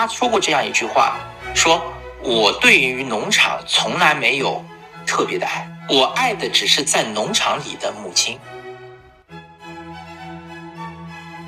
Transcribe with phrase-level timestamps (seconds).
[0.00, 1.18] 他说过这样一句话，
[1.54, 4.64] 说我对于农场从来没有
[5.06, 8.40] 特别的爱，我爱的只是在农场里的母亲。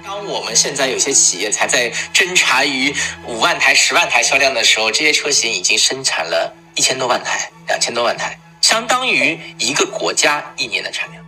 [0.05, 2.95] 当我们现在有些企业才在侦查于
[3.27, 11.25] 五万台、十万台销量的时候，这些车型已经生产了一千多万台、两千多万台，相当于一个国家一年的产量。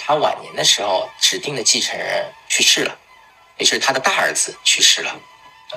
[0.00, 2.98] 他晚年的时候，指定的继承人去世了，
[3.62, 5.20] 也是他的大儿子去世了，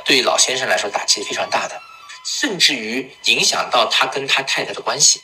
[0.06, 1.80] 对老先生来说打击非常大的，
[2.26, 5.22] 甚至于影响到他跟他太太的关系。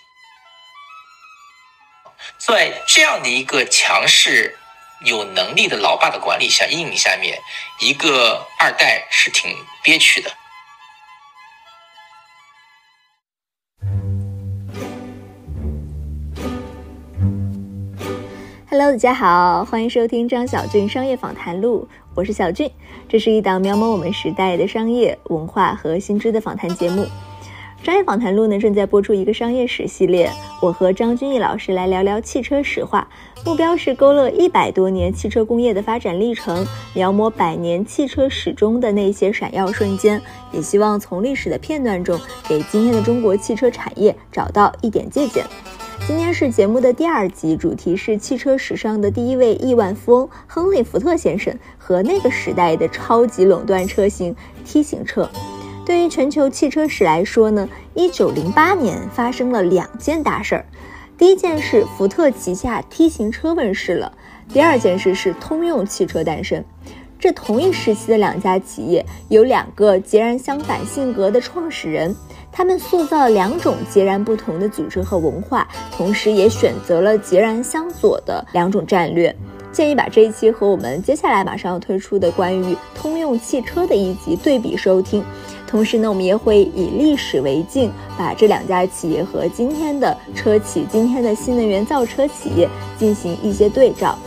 [2.38, 4.60] 在这样的一个强势、
[5.04, 7.42] 有能力的老爸的管理下、阴影下面，
[7.80, 10.32] 一个二代是挺憋屈的。
[18.72, 22.72] Hello，大家好，欢迎收听张小俊商业访谈录，我是小俊。
[23.10, 27.06] 这是一档描摹我们时代的商业文化和新知的访谈节目。
[27.84, 33.06] 商业访谈录呢正在播出一个商业史系列，我和张君毅老师来聊聊汽车史话，
[33.46, 40.22] 目标是勾勒一百多年汽车工业的发展历程，描摹百年汽车史中的那些闪耀瞬间，
[40.54, 45.46] 也希望从历史的片段中给今天的中国汽车产业找到一点借鉴。
[46.08, 54.36] 今天是节目的第二集，主题是汽车史上的第一位亿万富翁亨利·福特先生和那个时代的超级垄断车型
[54.66, 55.30] T 型车。
[55.86, 60.66] 对于全球汽车史来说呢，一九零八年发生了两件大事儿。
[61.20, 64.12] 第一件事，福特旗下 T 型车问世了；
[64.52, 66.66] 第二件事是通用汽车诞生。
[67.20, 72.16] 这同一时期的两家企业有两个截然相反性格的创始人。
[72.52, 79.36] 他们塑造了两种截然不同的组织和文化，同时也选择了截然相左的两种战略。
[79.72, 85.24] 建议把这一期和我们接下来马上要推出的关于通用汽车的一集对比收听。
[85.66, 92.68] 同时呢，我们也会以历史为镜，把这两家企业和今天的车企、今天的新能源造车企业
[93.00, 94.18] 进行一些对照。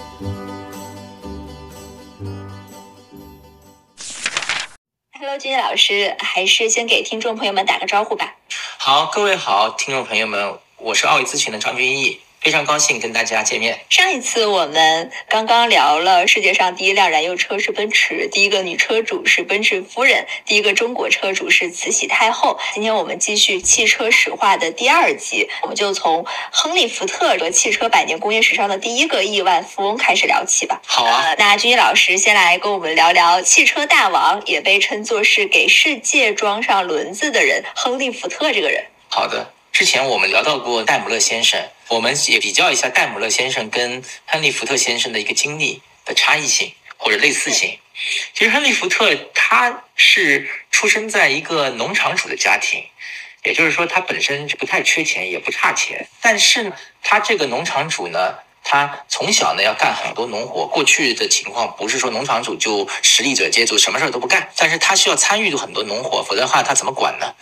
[5.27, 8.35] Hello，君老师，还是先给听众朋友们打个招呼吧。
[8.77, 12.21] 好，各位好，听众朋友们，我是奥义咨询的张君毅。
[12.44, 13.81] 非常高兴跟大家见面。
[13.88, 22.60] 上一次我们刚刚聊了世界上第一辆燃油车是奔驰，第一个女车主是奔驰夫人，第一个中国车主是慈禧太后。
[22.75, 30.82] 今天我们继续汽车史话的第二集，我们就从亨利·福特和汽车百年工业史上的第一个亿万富翁开始聊起吧。
[30.84, 38.84] 好啊，那君毅老师先来跟我们聊聊汽车大王，也被称作是给世界装上轮子的人——亨利·福特这个人。
[39.09, 39.50] 好的。
[39.72, 47.78] 之前我们聊到过戴姆勒先生，我们也比较一下戴姆勒先生跟亨利·福特先生的一个经历的差异性或者类似性。
[48.33, 52.83] 其实亨利·福特他是出生在一个农场主的家庭，
[53.44, 56.09] 也就是说他本身不太缺钱，也不差钱。
[56.21, 58.34] 但是呢，他这个农场主呢，
[58.65, 60.67] 他从小呢要干很多农活。
[60.67, 67.34] 过去的情况不是说农场主就实力者接就什么事儿都不干，但是他需要参与很多农活，否则的话他怎么管呢？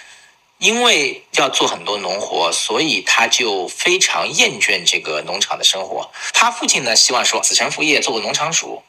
[0.62, 6.12] 因为要做很多农活，所以他就非常厌倦这个农场的生活。
[6.32, 8.84] 他父亲呢，希望说子承父业做个农场主，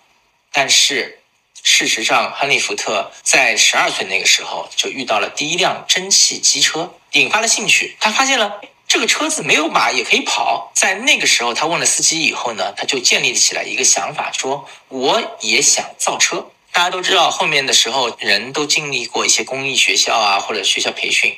[0.52, 1.20] 但是
[1.64, 7.98] 事实上，亨利·福特在十二岁那个时候就遇到了第一辆蒸汽机车，引发了兴趣。
[8.00, 10.72] 他发现了这个车子没有马也可以跑。
[10.76, 16.52] 在那个时候，他问了司机以后呢，他就建立起来一个想法，说我也想造车。
[16.72, 21.36] 大家都知道，后面的时候人都经历过一些公益学校啊，或者学校培训。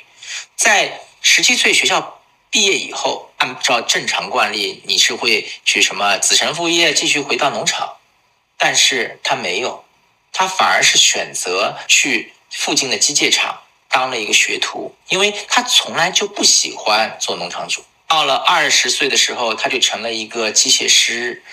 [0.55, 7.97] 在十七岁学校毕业以后，按照正常惯例，你是会去什么子承父业，继续回到农场。
[8.57, 9.83] 但是他没有，
[10.31, 17.83] 他反而是选择去附近的机械厂当了一个学徒，因为他从来就不喜欢做农场主。
[18.07, 21.43] 到了二十岁的时候，他就成了一个机械师。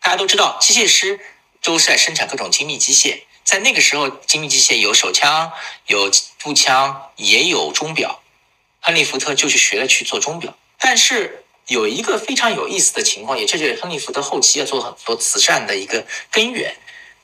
[0.00, 1.18] 大家都知道，机械师
[1.62, 3.22] 都是在生产各种精密机械。
[3.42, 5.50] 在那个时候，精密机械有手枪、
[5.86, 8.20] 有步枪，也有钟表。
[8.86, 16.76] 亨利·福特就去学了去做钟表，但是有一个非常有意思的情况，也这就是亨利·福特后期要做很多慈善的一个根源。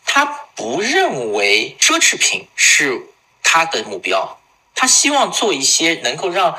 [0.07, 0.25] 他
[0.57, 3.03] 不认为奢侈品是
[3.43, 4.41] 他的目标，
[4.75, 6.59] 他希望做一些能够让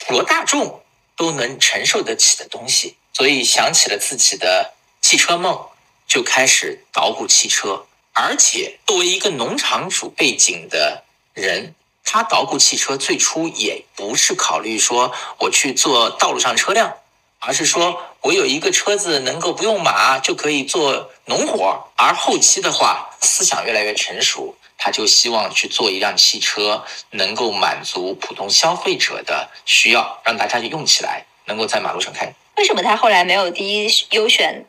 [0.00, 0.82] 普罗大众
[1.16, 5.58] 都能承受得起的东西，所以想起了自己的汽车梦，
[6.06, 11.74] 就开始捣鼓汽车，而且作为一个农场主背景的人。
[12.06, 16.94] 他捣鼓汽车最初也不是考虑说我去做道路上车辆，
[17.40, 21.90] 而是说我有一个车子能够不用马就可以做农活。
[21.96, 32.32] 而后期的话，思想越来越成熟，他就希望去做一辆汽车，能够满足普通消费者的需要，让大家去用起来，能够在马路上开。
[32.56, 34.64] 为什么他后来没有第一优选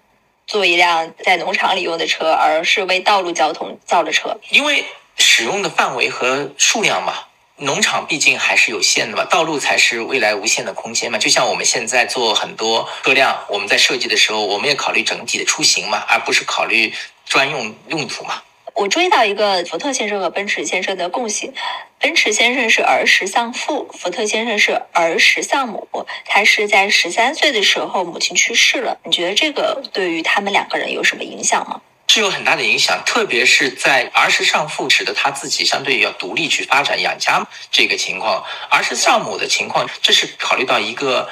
[0.46, 4.38] 做一辆在农场里用的车，而是为道路交通造的车？
[4.50, 4.84] 因为
[5.18, 7.14] 使用的范围和数量嘛。
[7.60, 11.18] 农场毕竟还是有限的嘛，道路才是未来无限的空间嘛。
[11.18, 16.94] 就像我们现在做很多车辆，我们在设计的时候，我们也考虑整体的出行嘛，而不是考虑
[17.26, 18.44] 专用用途嘛。
[18.76, 21.52] 我注意到一个福特先生和奔驰先生的共性：
[22.00, 25.88] 奔驰先生是儿时丧父，福特先生是儿时丧母。
[26.26, 29.00] 他是在十三岁的时候母亲去世了。
[29.04, 31.82] 你觉得这个对于他们两个人有什么影响吗？
[32.18, 41.30] 是有很大的影响，特别是在儿时丧父，使得他自己相对要独立去发展养家这个情况；儿时丧母的情况，这是考虑到一个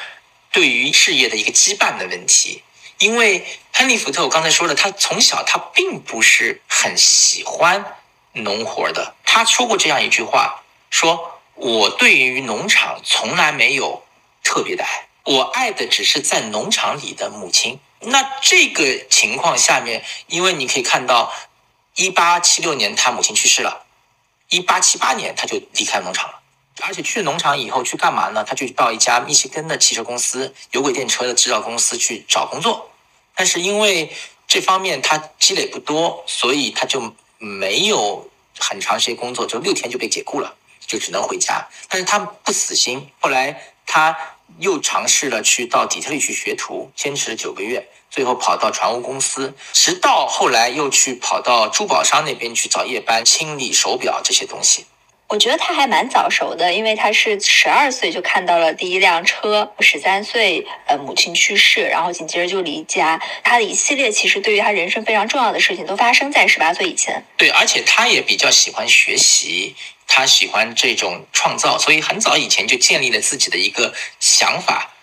[0.51, 2.61] 对于事业的一个羁绊的问题。
[2.99, 3.43] 因为
[3.73, 7.83] 亨利·福特，我刚才说了，他从小他并不是很喜欢
[8.33, 9.15] 农活的。
[9.23, 10.61] 他说过这样一句话：
[10.91, 14.03] 说我对于农场从来没有
[14.43, 17.79] 特别的爱，我爱的只是在农场里的母亲。
[18.07, 21.33] 那这个情况下面，因为你可以看到，
[21.95, 23.85] 一八七六年他母亲去世了，
[24.49, 26.39] 一八七八年他就离开农场了，
[26.81, 28.43] 而且去了农场以后去干嘛呢？
[28.43, 32.91] 他就到一家密歇根的汽车公司，有轨电车的制造公司去找工作。
[33.33, 34.15] 但是因为
[34.47, 38.29] 这方面他积累不多，所以他就没有
[38.59, 40.55] 很长时间工作，就六天就被解雇了，
[40.85, 41.67] 就只能回家。
[41.89, 44.15] 但是他不死心，后来他
[44.59, 47.89] 又尝试了去到底特律去学徒，坚持了九个月。
[48.15, 54.85] 最后跑到船务公司，直到后来又去跑到珠宝商那边去找夜班清理手表这些东西。
[55.27, 63.21] 我觉得他还蛮早熟的，因为他是十二岁就看到了第一辆车，十三岁呃母亲去世，然后紧接着就离家。
[63.43, 67.21] 他的一系列其实对于他人生非常重要的事情都发生在十八岁以前。
[67.35, 69.75] 对，而且他也比较喜欢学习，
[70.07, 74.93] 他喜欢这种创造，所以很早以前就建立了自己的一个想法。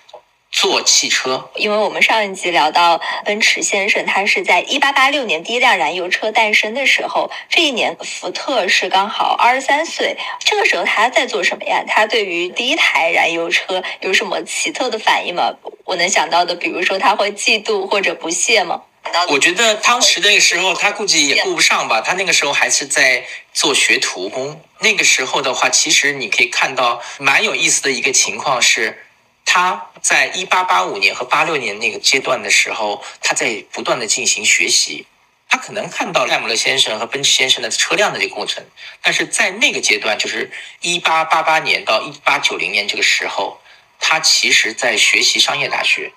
[0.53, 10.17] 做汽车，因为我们上一集聊到奔驰先生，他是在一八八六年第一辆燃油车诞生的时候，这一年福特是刚好二十三岁。
[10.45, 11.83] 这个时候他在做什么呀？
[11.89, 15.51] 他对于第一台燃油车有什么奇特的反应吗？
[15.85, 18.83] 我能想到的，比如说他会嫉妒或者不屑吗？
[19.31, 23.25] 我觉得当时那个时候他估计也顾不上吧，他那个时候还是在
[23.55, 24.61] 做学徒工。
[24.81, 28.99] 那个时候的话，其实你可以看到蛮有意思的一个情况是。
[29.45, 35.07] 他在一八八五年和八六年那个阶段的时候，他在不断的进行学习。
[35.49, 38.65] 他可能看到戴姆勒先生和奔驰先生的车辆的这个过程，
[39.03, 40.51] 但是在那个阶段，就是
[40.81, 43.61] 一八八八年到一八九零年这个时候，
[44.01, 46.11] 他其实在学习商业大学，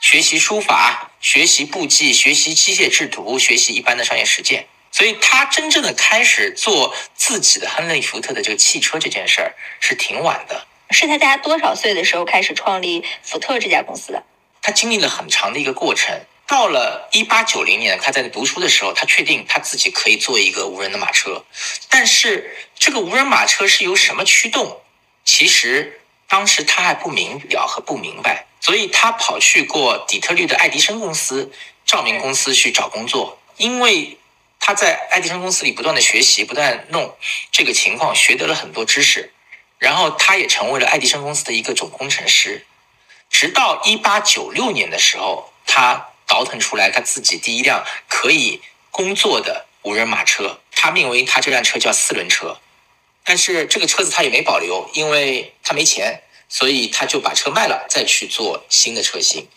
[0.00, 4.66] 学习书法，学习簿记，学习机械制图，学习一般的商业实践。
[4.90, 10.66] 所以，他真正的开始做自己的亨利·福特的这个汽车这件事儿是挺晚的。
[10.90, 14.22] 是他家多少岁的时候开始创立福特这家公司的？
[14.62, 16.18] 他经历了很长的一个过程。
[16.46, 21.44] 到了一八九零年，他在读书的时候，他确定他自己可以做一个无人的马车。
[21.90, 24.80] 但是这个无人马车是由什么驱动？
[25.26, 31.52] 其实当时他还不明了和不明白，所以他跑去过底特律的爱迪生公司、
[31.84, 33.38] 照明公司去找工作。
[33.58, 34.16] 因为
[34.58, 37.14] 他在爱迪生公司里不断的学习，不断弄
[37.52, 39.30] 这个情况，学得了很多知识。
[39.78, 42.66] 然后他也成为了爱迪生公司的一个总工程师，
[43.30, 52.58] 直到一八九六年的时候，他倒腾出来他自己第一辆可以工作的无人马车，他命为他这辆车叫四轮车，
[53.22, 59.48] 但是这个车子他也没保留，因为他没钱，所以他就把车卖了，再去做新的车型，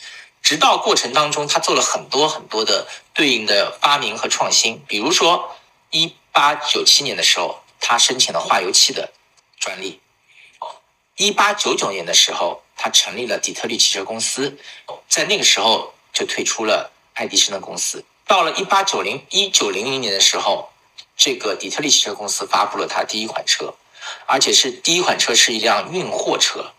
[0.43, 5.57] 直到过程当中他做了很多很多的对应的发明和创新，比如说
[5.89, 9.11] 一八九七年的时候，他申请了化油器的
[9.59, 9.99] 专利。
[11.21, 14.57] 一八九九年的时候，他成立了底特律汽车公司，
[15.07, 18.03] 在那个时候就退出了爱迪生的公司。
[18.25, 20.71] 到了一八九零一九零零年的时候，
[21.15, 23.75] 这个底特律汽车公司发布了它第一款车，
[24.25, 26.73] 而且是第一款车是一辆运货车。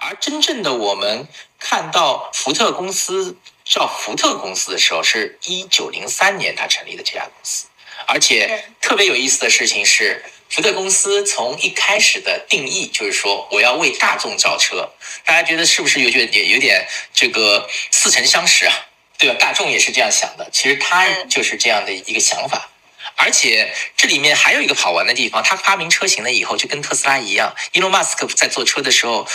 [0.00, 1.28] 而真正的我们
[1.58, 7.66] 看到福特公司叫福特公司的时候，是一九零三年他成立的这家公司。
[8.06, 10.24] 而且特别有意思的事情是。
[10.48, 14.88] 福特公司从一开始的定义就是说，我要为大众造车。
[15.24, 18.72] 大家觉得是不是有点也有点这个似曾相识啊？
[19.18, 19.36] 对吧？
[19.38, 20.48] 大众也是这样想的。
[20.52, 22.70] 其实他就是这样的一个想法。
[23.16, 27.54] 而且这里面还有一个好玩的地方，他发明车型了以后，就跟特斯拉一样。
[27.72, 29.26] 伊隆马斯克在做车的时候，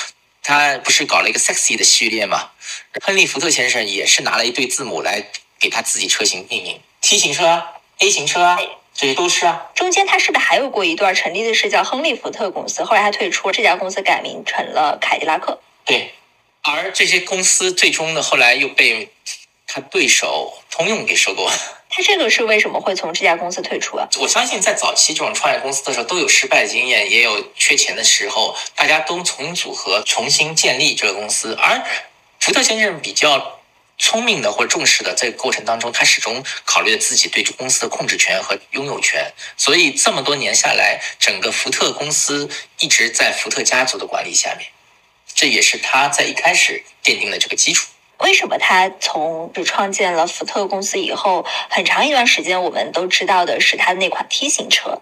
[0.44, 2.52] 他不是搞了一个 sexy 的序列嘛？
[3.02, 5.26] 亨利福特先生也是拿了一对字母来
[5.60, 7.64] 给他自己车型命名：T 型车、
[7.98, 8.56] A 型车、
[8.94, 9.70] 这些都是啊。
[9.74, 12.84] 中间他是不是还有过一段成立的是叫亨利福特公司？
[12.84, 15.60] 后来他退出，这家公司改名成了凯迪拉克。
[15.86, 16.14] 对，
[16.62, 19.10] 而这些公司最终呢，后来又被
[19.68, 21.54] 他对手通用给收购了。
[21.94, 24.08] 他这个是为什么会从这家公司退出啊？
[24.22, 31.54] 我相信在早期这种创业公司的时候，都有失败经验，也有缺钱的时候，大家都重组合、重新建立这个公司。
[31.60, 31.84] 而
[32.40, 33.60] 福特先生比较
[34.04, 39.32] 聪明的或者重视的，在过程当中，他始终考虑了自己对这公司的控制权和拥有权。
[39.56, 44.68] 所以这么多年下来，整个福特公司一直在福特家族的管理下面，
[45.36, 47.88] 这也是他在一开始奠定的这个基础。
[48.18, 55.00] 为什么他从就创建了福特公司以后，很长一段时间我们都知道的是他的那款 T 型车？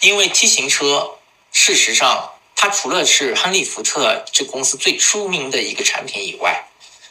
[0.00, 1.18] 因为 T 型车，
[1.50, 6.64] 事实上它除了是亨利福特这公司最出名的一个产品以外，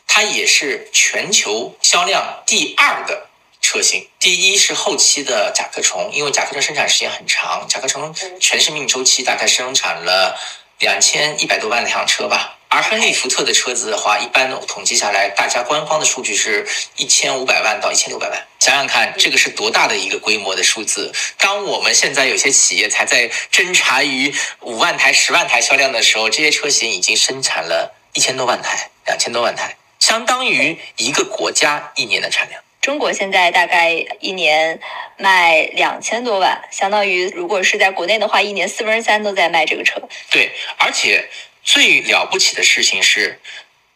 [0.08, 3.28] 它也是全球销量第二的
[3.62, 4.08] 车型。
[4.20, 10.36] 第一是后期的甲壳虫，因为甲壳虫生产时间很长，甲壳虫全生命周期大概生产了
[10.80, 12.56] 两千一百多万辆车吧。
[12.70, 18.46] 而亨利福特的车子的话，一般统计下来，大家官方的数据是一千五百万到一千六百万。
[18.60, 21.14] 想想看，这个是多大的一个规模的数字？
[21.38, 32.62] 当我们现在有些企业才在侦查于五万台、十万台销量的时候，这些车型已经生产了一千多万台、两千多万台，相当于一个国家一年的产量。
[32.82, 34.80] 中国现在大概一年
[35.18, 40.02] 卖两千多万，相当于如果是在国内的话，一年四分之三都在卖这个车。
[40.30, 41.28] 对，而且。
[41.70, 43.42] 最了不起的事情是，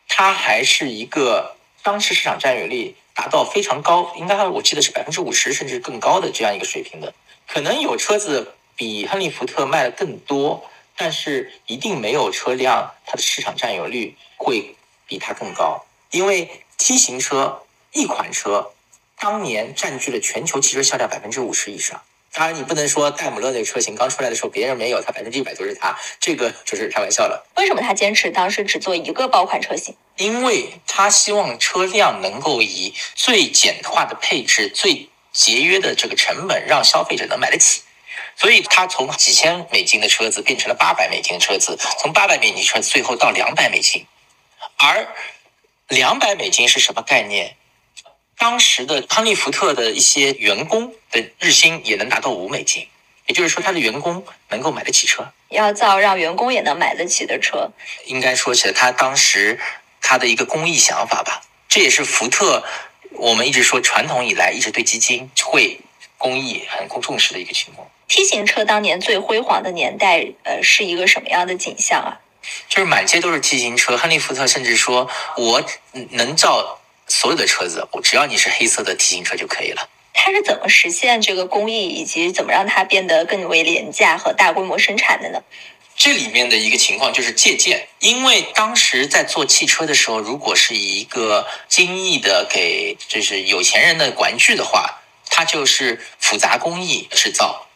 [0.10, 7.14] 它还是一个当时市场占有率达到非常高，应该我记得是百分之五十甚至更高的这样一个水平的。
[7.48, 14.76] 可能有车子比亨利福特卖的更多，但是一定没有车辆它的市场占有率会
[15.08, 15.86] 比它更高。
[16.12, 18.72] 因为 T 型车一款车
[19.20, 22.02] 当年占据了全球汽车销量百分之五十以上。
[22.34, 27.46] 当然，你不能说戴姆勒那个车型刚出来的时候别人没有，它百分之一百都是它，这个就是开玩笑了。
[27.58, 29.94] 为什么他坚持当时只做一个爆款车型？
[30.16, 37.82] 因为他希望车辆能够以最简化的配置、最节约的这个成本，让消费者能买得起。
[38.38, 44.06] 所以他从几千美金的车子变成了八百美金的车子，从八百美金车子最后到两百美金。
[44.78, 45.06] 而
[45.92, 47.58] 两百美金是什么概念？
[48.38, 52.88] 当时的康利福特的一些员工的日薪也能达到五美金，
[53.26, 57.70] 也就是说，他的员工能够买得起车，要造让员工也能买得起的车。
[58.06, 59.60] 应该说起来，他当时
[60.00, 62.64] 他的一个公益想法吧，这也是福特
[63.12, 65.82] 我们一直说传统以来一直对基金会
[66.18, 67.86] 公益很重视的一个情况。
[68.08, 72.20] T 型车当年最辉煌的年代，呃，是一个什么样的景象啊？
[72.70, 75.64] 就是满街都是 T 型车，亨利福特甚至说，我
[76.12, 76.78] 能造。
[77.08, 79.90] 所有的车子，我只要你是黑色的 T 型车就可以了。
[80.14, 85.42] 它是怎么实现这个工艺，以及怎么让它变得更为廉价和大规模生产的呢？
[85.98, 97.68] 这里面的一个情况就是借鉴，因为当时在做汽车的时候，如果是一个精益的给就是有钱人的玩具的话，它就是复杂工艺制造，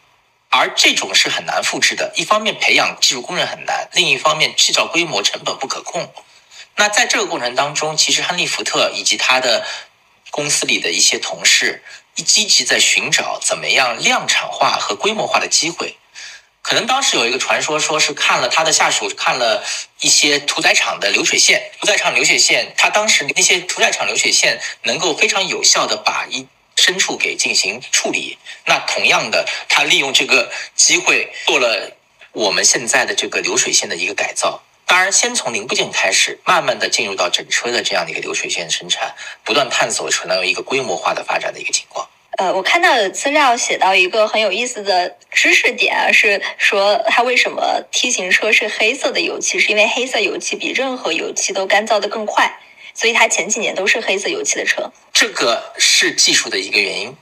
[0.58, 2.12] 而这种是很难复制的。
[2.16, 6.14] 一方面培养技术工人很难，另一方面制造规模成本不可控。
[6.78, 9.66] 那在这个过程当中，其实亨利福特以及他的
[10.32, 11.84] 公司里的一些同事，
[12.16, 15.98] 一积极在寻找怎么样量产化和规模化的机会。
[16.62, 19.64] 可能当时有一个传说，说是看了他的下属看了
[20.00, 26.48] 一些屠宰场的流水线，屠宰场流水线，他当时那些屠宰场流水线能够非常有效的把一
[26.86, 28.38] 深处给进行处理。
[28.68, 31.98] 那同样的，他利用这个机会做了
[32.32, 34.62] 我们现在的这个流水线的一个改造。
[34.86, 42.08] 当然，先从零部件开始，慢慢的进入到整车的这样的一个流水线生产，不断探索出来一个规模化的发展的一个情况。
[42.38, 52.60] 呃，我看到的资料写到一个很有意思的知识点，是说它为什么 T 型车是黑色的油漆，是因为黑色油漆比任何油漆都干燥的更快，
[52.94, 54.92] 所以它前几年都是黑色油漆的车。
[55.18, 57.16] 这个是技术的一个原因。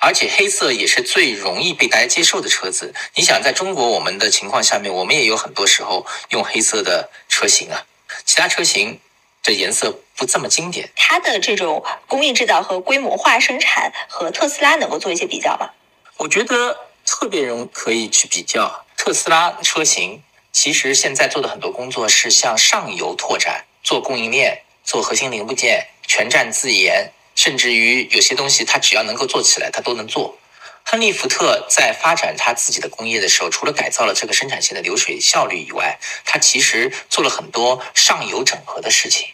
[0.00, 2.92] 而且黑色也是最容易被大家接受的车子。
[3.14, 7.86] 你想，在中国我们的情况下面，我们也有很多时候用黑色的车型啊。
[8.24, 8.98] 其他车型
[9.44, 10.90] 的颜色不这么经典。
[10.96, 15.70] 它的这种工艺制造和规模化生产和特斯拉能够做一些比较吗？
[16.16, 18.84] 我觉得特别容可以去比较。
[18.96, 27.12] 特斯拉车型其实现在做的很多工作是向上游拓展，做供应链，做核心零部件，全站自研。
[27.34, 30.38] 甚至于有些东西，他只要能够做起来，他都能做。
[30.82, 39.28] 亨利福特在发展他自己的工业的时候，除了改造了这个生产线的流水效率以外，他其实做了很多上游整合的事情，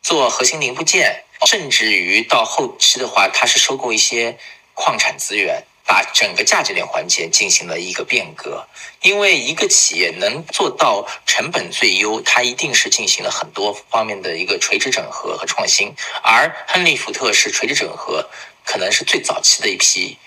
[0.00, 4.38] 做核心零部件，甚至于到后期的话，他是收购一些
[4.74, 8.66] 矿产资源，把整个价值链环节进行了一个变革。
[9.02, 15.94] 因为一个企业能做到成本最优，它一定是进行了很多方面的一个垂直整合和创新。
[16.22, 18.28] 而亨利·福特是垂直整合，
[18.64, 20.18] 可能是最早期的一批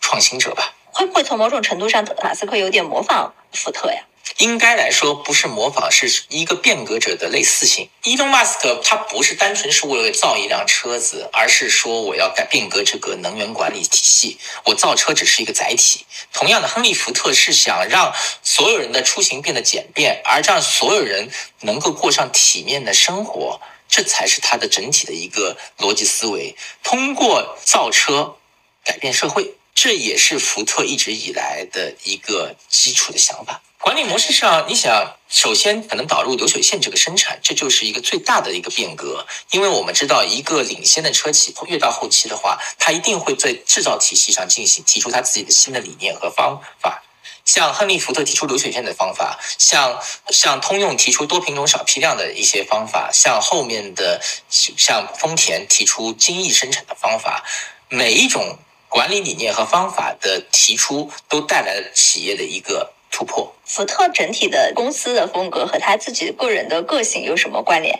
[0.00, 0.74] 创新者吧。
[0.92, 4.02] 会不会从某种程度上，马斯克有点模仿福特呀？
[4.38, 7.88] 应该来说不是模仿，是一个变革者的类似性。
[8.02, 14.38] 伊隆马斯克他不是单纯是为了造一辆车子，而是说我要改变革这个能源管理体系。
[14.64, 16.04] 我造车只是一个载体。
[16.32, 21.30] 同样的，亨利福特是想让所有人的出行变得简便，而让所有人
[21.60, 26.56] 能够过上体面的生活，这才是他的整体的一个逻辑思维。
[26.82, 28.36] 通过造车
[28.84, 33.62] 改变社会，这也是福特一直以来的一个基础的想法。
[33.78, 39.26] 管理模式上，你想，首先可能导入流水线这个生产，这就是一个最大的一个变革。
[39.50, 47.02] 因为我们知道，一个领先的车企越到后期的话，它一定会在制造体系上进行提出它自己的新的理念和方法。
[47.44, 57.44] 像亨利·福特提出流水线的方法，像像通用提出多品种少批量的一些方法，像后面的像丰田提出精益生产的方法，
[57.88, 62.94] 每一种管理理念和方法的提出，都带来了企业的一个。
[63.16, 63.50] 突破。
[63.64, 67.98] 福特整体的公司的风格和他自己个人的个性有什么关联？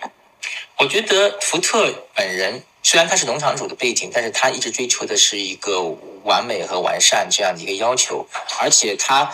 [0.76, 5.80] 我觉得福特本人虽然他是农场主的背景，但是他一直追求的是一个
[6.25, 8.26] 完美和完善这样的一个要求，
[8.61, 9.32] 而且他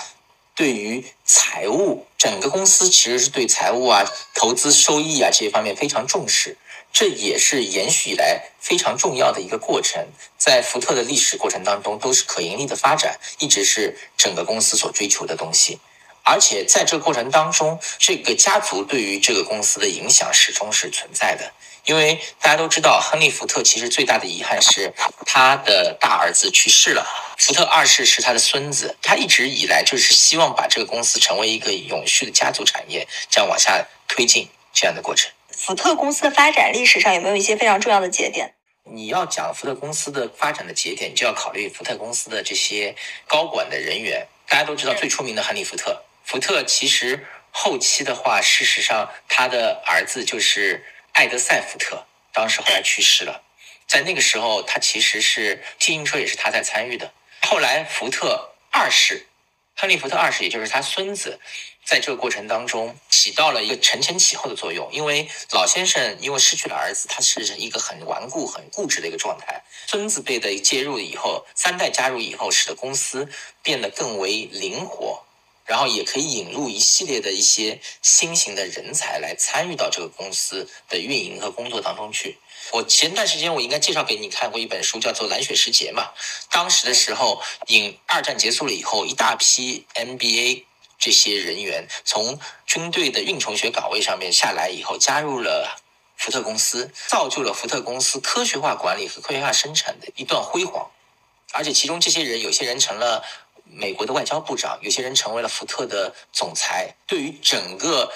[0.55, 4.05] 对于财务，整个公司其实是对财务啊、
[4.37, 6.57] 投资收益啊这些方面非常重视。
[6.93, 10.07] 这也是延续以来非常重要的一个过程，
[10.37, 15.79] 在福特的历史过程当中，都是可盈利的发展，一直是整个公司所追求的东西。
[16.25, 21.53] 而且在这个过程当中，这个家族对于这个公司的影响始终是存在的。
[21.85, 24.93] 因为大家都知道，亨利·福特其实最大的遗憾是
[25.27, 27.05] 他的大儿子去世了，
[27.39, 35.29] 福特二世是他的孙子，他一直以来就是希望把这个公司成为一个永续的家族产业，这样往下推进这样的过程。
[35.65, 38.53] 福特公司的发展历史上有没有一些非常重要的节点？
[38.83, 42.97] 你要讲福特公司的发展的节点，就要考虑福特公司的这些
[43.29, 44.27] 高管的人员。
[44.49, 46.03] 大家都知道最出名的亨利·福特。
[46.25, 53.45] 福特其实后期的话，事实上他的儿子就是艾德赛·福特，当时后来去世了。
[53.87, 57.13] 在那个时候，他其实是经营车也是他在参与的。
[57.43, 59.29] 后来福特二世，
[59.77, 61.39] 亨利·福特二世，也就是他孙子。
[61.85, 64.89] 在这个过程当中，起到了一个承前启后的作用。
[64.93, 69.63] 因为老先生因为失去了儿子，他是一个很顽固、很固执的一个状态。
[69.87, 73.29] 孙子辈的介入以后，三代加入以后，使得公司
[73.63, 75.23] 变得更为灵活，
[75.67, 82.39] 然后也可以引入一系列的一些新型的人才来参与到这个公司的运营和工作当中去。
[82.71, 86.11] 我前段时间我应该介绍给你看过一本书，叫做《蓝血时节》嘛。
[86.49, 90.63] 当时的时候，引二战结束了以后，一大批 MBA。
[91.03, 95.77] 这些人员从军队的运筹学岗位上面下来以后，加入了
[96.17, 100.93] 福特公司，造就了福特公司科学化管理和科学化生产的一段辉煌。
[101.55, 103.25] 而且其中这些人，有些人成了
[103.65, 108.13] 美国的外交部长，有些人成为了福特的总裁，对于整个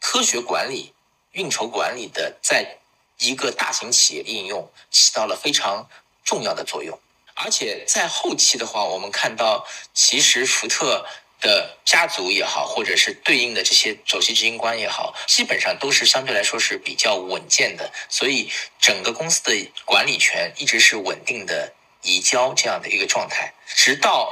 [0.00, 0.94] 科学管理、
[1.32, 2.78] 运筹管理的，在
[3.18, 5.86] 一个大型企业应用起到了非常
[6.24, 6.98] 重要的作用。
[7.34, 11.04] 而且在后期的话，我们看到，其实福特。
[11.40, 21.72] 的家族也好，或者是对应的这些首席执行官也好，基本上都是相对来说是比较稳健的，所以整个公司的管理权一直是稳定的
[22.02, 23.54] 移交这样的一个状态。
[23.66, 24.30] 直到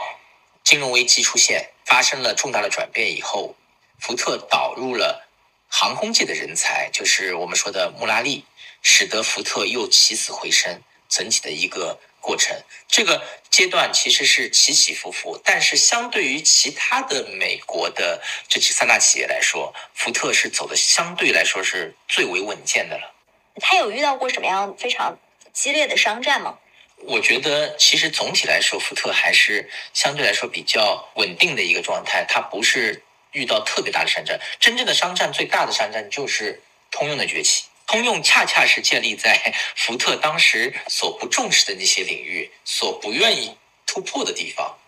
[0.63, 3.57] 金融危机出现，发生了重大的转变以后，
[3.99, 5.27] 福特导入了
[5.69, 8.45] 航空界的人才，就是我们说的穆拉利，
[8.83, 11.99] 使得福特又起死回生，整体的一个。
[12.21, 12.55] 过程
[12.89, 23.15] 这个阶段其实是起起伏伏，但是相对于其他的美国的这三大企业来说，福特是走的相对来说是最为稳健的了。
[23.61, 25.17] 他有遇到过什么样非常
[25.53, 26.59] 激烈的商战吗？
[26.99, 34.39] 我觉得其实总体来说，福特还是相对来说比较稳定的一个状态，它不是遇到特别大的商战。
[34.59, 37.65] 真正的商战最大的商战就是通用的崛起。
[37.89, 44.79] 通用恰恰是建立在福特当时所不重视的那些领域，所不愿意突破的地方，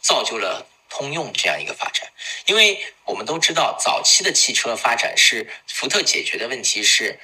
[0.00, 2.10] 造就了通用这样一个发展。
[2.46, 7.20] 因为我们都知道，早期的汽车发展是福特解决的问题是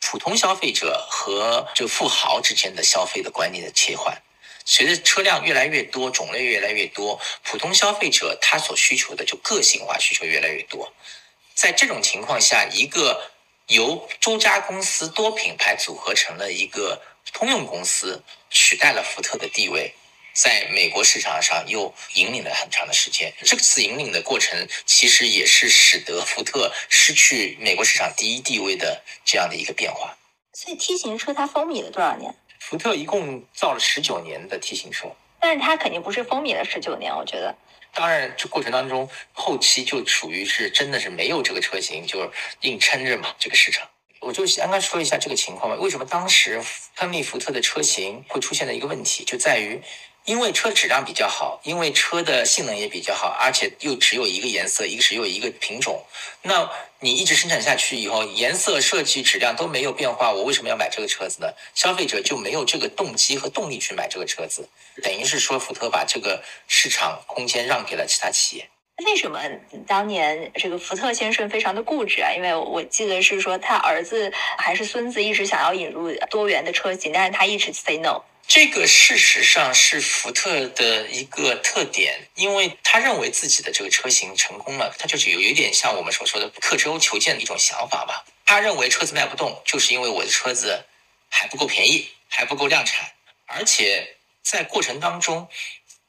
[0.00, 4.22] 普通消费者和这富豪之间的消费的观念的切换。
[4.64, 10.92] 随着车辆越来越多，种类越来越多，普通消费者他所需求的就个性化需求越来越多。
[11.54, 13.32] 在这种情况下，一个
[13.68, 17.02] 由多家公司多品牌组合成了一个
[17.32, 19.94] 通用公司，取代了福特的地位。
[20.32, 23.32] 在美国市场上又引领了很长的时间。
[23.44, 30.16] 这次引领的过程，其实也是使得福特失去美国市场第一地位的这样的一个变化。
[30.54, 32.34] 所以 T 型车它风靡了多少年？
[32.60, 35.08] 福特一共造了十九年的 T 型车，
[35.40, 37.54] 但是它肯定不是风靡了十九年，我觉得。
[37.98, 42.30] 当然，这过程当中后期就属于是真的是没有这个车型，就是
[42.60, 43.88] 硬撑着嘛这个市场。
[44.20, 45.76] 我就刚刚说一下这个情况吧。
[45.82, 46.62] 为什么当时
[46.94, 49.82] 亨利福特的车型会出现的一个问题，就在于，
[50.28, 56.04] 因为车质量比较好，因为车的性能也比较好，而且又只有一个颜色，一个只有一个品种。
[56.42, 61.48] 那你一直生产下去以后，颜色、设计、质量都没有变化，我为什么要买这个车子呢？
[61.74, 64.68] 消费者就没有这个动机和动力去买这个车子，
[65.02, 68.68] 等于是说福特把这个市场空间让给了其他企业。
[69.06, 69.40] 为什么
[69.86, 72.30] 当年这个福特先生非常的固执啊？
[72.36, 78.20] 因为我记得是说他儿子还是孙子一直想要引入多元的车型，但是他一直 say no。
[78.48, 88.24] 这个事实上是福特的一个特点，因为他认为自己的这个车型成功了，他就是有有点像我们所说的刻舟求剑的一种想法吧。
[88.46, 90.86] 他认为车子卖不动，就是因为我的车子
[91.28, 93.12] 还不够便宜，还不够量产，
[93.44, 95.48] 而且在过程当中。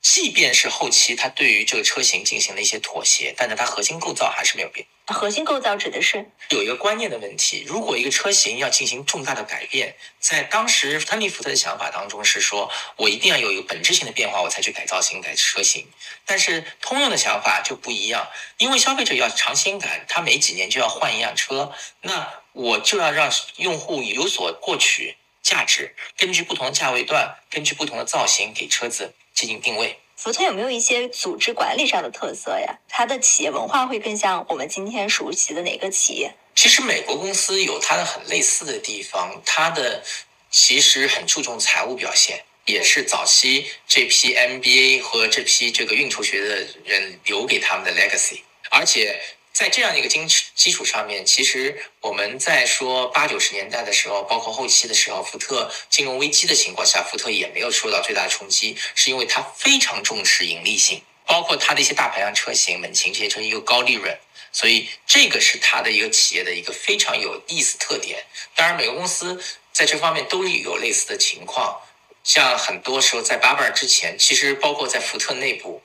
[0.02, 4.88] 即便是后期他对于这个车型进行了一些妥协，但是它核心构造还是没有变。
[5.14, 7.64] 核心构造指的是有一个观念的问题。
[7.68, 15.88] 如果一个车型要进行重大的改变，在当时亨利福特的想法当中是说，我一定要有一个本质性的变化，我才去改造型、改车型。
[16.26, 29.14] 但是通用的想法就不一样，因为消费者要尝新感，他每几年就要换一辆车，那我就要让用户有所获取价值，根据不同的价位段，根据不同的造型给车子。
[29.32, 32.78] 进行定位，福特有没有一些组织管理上的特色呀？
[32.90, 36.36] 它的企业文化会更像我们今天熟悉的哪个企业？
[36.56, 40.04] 其实美国公司有它的很类似的地方，它的
[40.52, 49.18] 其实很注重财务表现，也是早期这批 MBA 和这批这个运筹学的人留给他们的 legacy，而且。
[49.52, 64.18] 在这样一个基基础上面，其实我们在说八九十年代的时候，包括后期的时候，福特金融危机的情况下，福特也没有受到最大的冲击，是因为它非常重视盈利性，包括它的一些大排量车型、猛禽这些车型又高利润，
[64.54, 68.24] 所以这个是它的一个企业的一个非常有意思特点。
[68.56, 71.82] 当然，每个公司在这方面都有类似的情况，
[72.24, 75.82] 像很多时候在巴贝尔之前，其实包括在福特内部，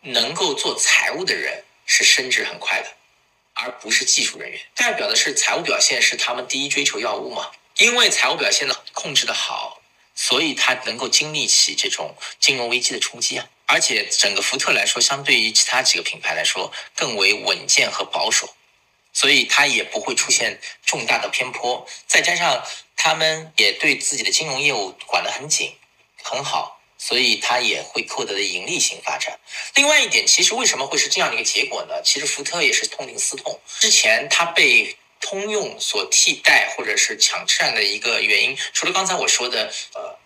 [0.00, 2.94] 能够做财务的人是升职很快的。
[3.60, 7.50] 而不是技术人员，代表的是财务表现是他们第一追求要务嘛？
[7.78, 9.80] 因为财务表现的控制的好，
[10.14, 13.48] 所以他能够经历起这种金融危机的冲击啊。
[13.66, 18.54] 而且整个福特来说，相对于其他几个品牌来说，更为稳健和保守，
[19.12, 21.86] 所以它也不会出现重大的偏颇。
[22.06, 22.64] 再加上
[22.96, 25.74] 他们也对自己的金融业务管得很紧，
[26.22, 26.77] 很好。
[26.98, 29.38] 所以它也会获得的盈利性发展。
[29.76, 32.02] 另外一点，其实为什么会是这样的一个结果呢？
[32.02, 33.58] 其实福特也是痛定思痛。
[33.78, 40.18] 之前它被通用所替代或者是抢占的一个原因，除了刚才我说的，呃，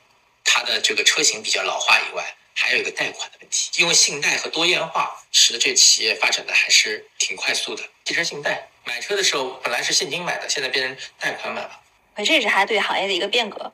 [0.45, 3.71] 它的这个车型比较老化以外，还有一个贷款的问题。
[3.77, 7.83] 因为信贷和多元化，使得这个企业发展的还是挺快速的。
[8.05, 11.81] 汽车信贷买车的时候本来是现金买的，现在变成贷款买了。
[12.17, 13.73] 这也是它对行业的一个变革。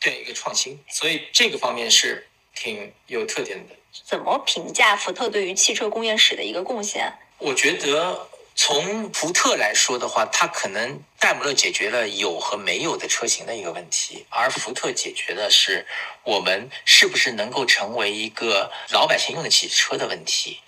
[0.00, 2.27] 对一个创新，所以这个方面是
[2.58, 3.74] 挺有特点的。
[4.04, 7.12] 怎么评价福特对于汽车工业史的一个贡献？
[7.38, 15.86] 我觉得从福特来说的话，它可能戴姆勒解决了有和没有的车型的一个问题，而福特解决的是
[16.24, 20.60] 我们是不是能够成为一个老百姓用得起车的问题。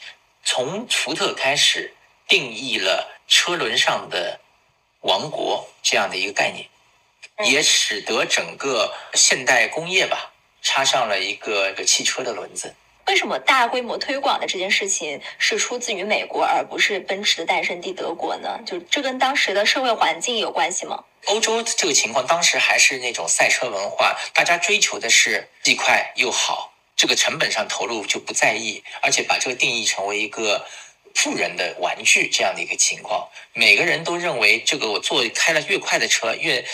[0.44, 1.92] 从福特开始
[2.29, 4.40] 定义了车轮上的
[5.00, 6.68] 王国这样的一个概念。
[7.46, 10.29] 也使得整个现代工业吧
[10.62, 12.75] 插上了一个个汽车的轮子。
[13.07, 18.61] 为什么大规模推广的这件事情是出自于美国，而不是奔驰的诞生地德国呢？
[18.64, 21.03] 就这跟当时的社会环境有关系吗？
[21.27, 30.64] 欧洲这个情况当时还是那种赛车文化，大家追求的是既快又好，这个成本上投入就不在意，而且把这个定义成为一个
[31.14, 33.29] 富人的玩具这样的一个情况。
[33.53, 36.64] 每个人都认为这个我做开了越快的车越。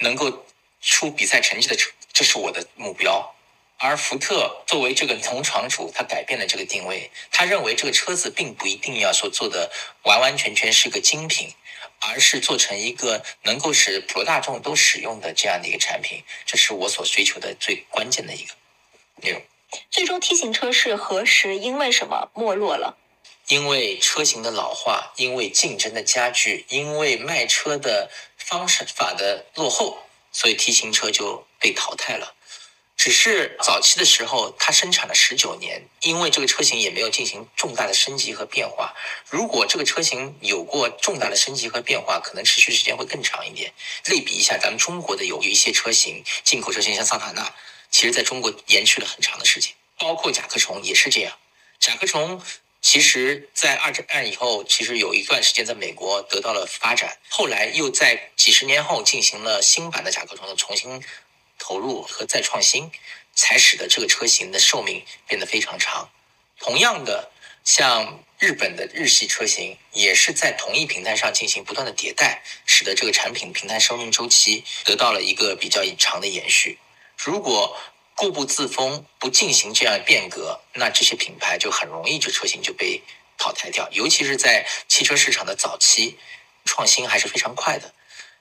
[0.00, 0.44] 能够
[0.82, 3.34] 出比赛成绩的车，这是我的目标。
[3.78, 7.10] 而福特作为这个同厂主，他改变了这个定位。
[7.30, 9.70] 他认为这个车子并不一定要说做的
[10.02, 11.54] 完完全全是个精品，
[12.00, 16.22] 而是做成一个能够使普罗大众都使用的这样的一个产品。
[16.44, 18.54] 这是我所追求的最关键的一个
[19.22, 19.42] 内容。
[19.90, 22.96] 最终，T 型车是何时因为什么没落了？
[23.48, 28.10] 因为车型的老化，因为竞争的加剧，因为卖车的。
[28.38, 29.98] 方式法的落后，
[30.30, 32.35] 所以 T 型车就被淘汰了。
[32.96, 38.94] 只是早期的时候，它生产了十九年，因为这个车型也没有进行重大的升级和变化。
[39.28, 43.72] 如果这个车型有过重大的升级和变化，可能持续时间会更长一点。
[44.06, 47.54] 类比一下，咱们中国的有一些车型，进口车型像桑塔纳，
[47.90, 51.36] 其实在中国延续了很长的时间，包括甲壳虫也是这样。
[51.78, 52.42] 甲壳虫
[52.80, 61.04] 其实在二战以后，其实有一段时间在美国得到了发展，后来又在几十年后进行了新版的甲壳虫的重新。
[61.66, 62.92] 投入和再创新，
[63.34, 66.08] 才使得这个车型的寿命变得非常长。
[66.60, 67.32] 同样的，
[67.64, 76.78] 像日本的日系车型，也是在同一平台上进行不断的迭代，使得这个产品平台生命周期得到了一个比较长的延续。
[77.16, 77.76] 如果
[78.14, 83.02] 固步自封，不进行这样变革，那这些品牌就很容易就车型就被
[83.36, 83.88] 淘汰掉。
[83.90, 86.16] 尤其是在汽车市场的早期，
[86.64, 87.92] 创新还是非常快的。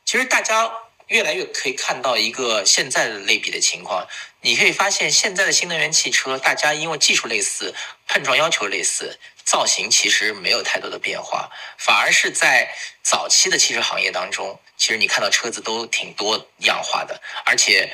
[0.05, 0.71] 其实大家。
[1.08, 4.08] 越来越可以看到一个现在的类比的情况，
[4.41, 7.74] 你可以发现现在的新能源汽车，大家因为技术类似，
[8.08, 17.94] 碰撞要求类似，造型其实没有太多的变化，反而是在早期的汽车行业当中，其实你看到车子都挺多样化的，而且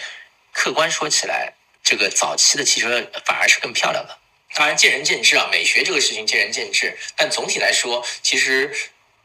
[0.53, 4.17] 客观说起来，这个早期的汽车反而是更漂亮的。
[4.53, 8.73] 当然见仁见智啊，美学这个事情见仁见智，但总体来说，其实。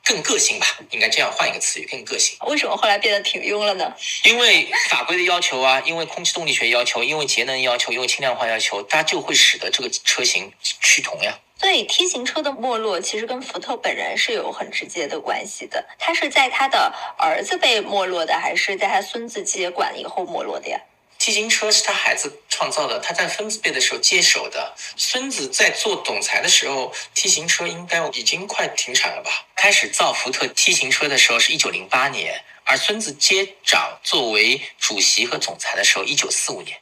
[0.07, 2.39] 更个性吧，应该这样换一个词语，更个性。
[2.47, 3.93] 为什么后来变得挺庸了呢？
[4.23, 11.37] 因为法规的要求啊，因为空气动力学要求，因为节能要求，因为轻量化要求，它就会使得这个车型趋同呀。
[11.59, 15.85] 所以 T 型车的没落，其实跟福特本人是有很直接的关系的。
[15.99, 20.79] 他是在他的儿子被没落的，还是在他孙子接管以后没落的呀
[21.19, 24.75] ？T 型车是他孩子创造的，他在孙子辈的时候接手的。
[24.97, 29.46] 孙子在做总裁的时候，T 型车应该已经快停产了吧？
[29.67, 36.79] 开始造福特 T 型车的时候是一九零八年，而孙子接掌作为主席和总裁的时候一九四五年。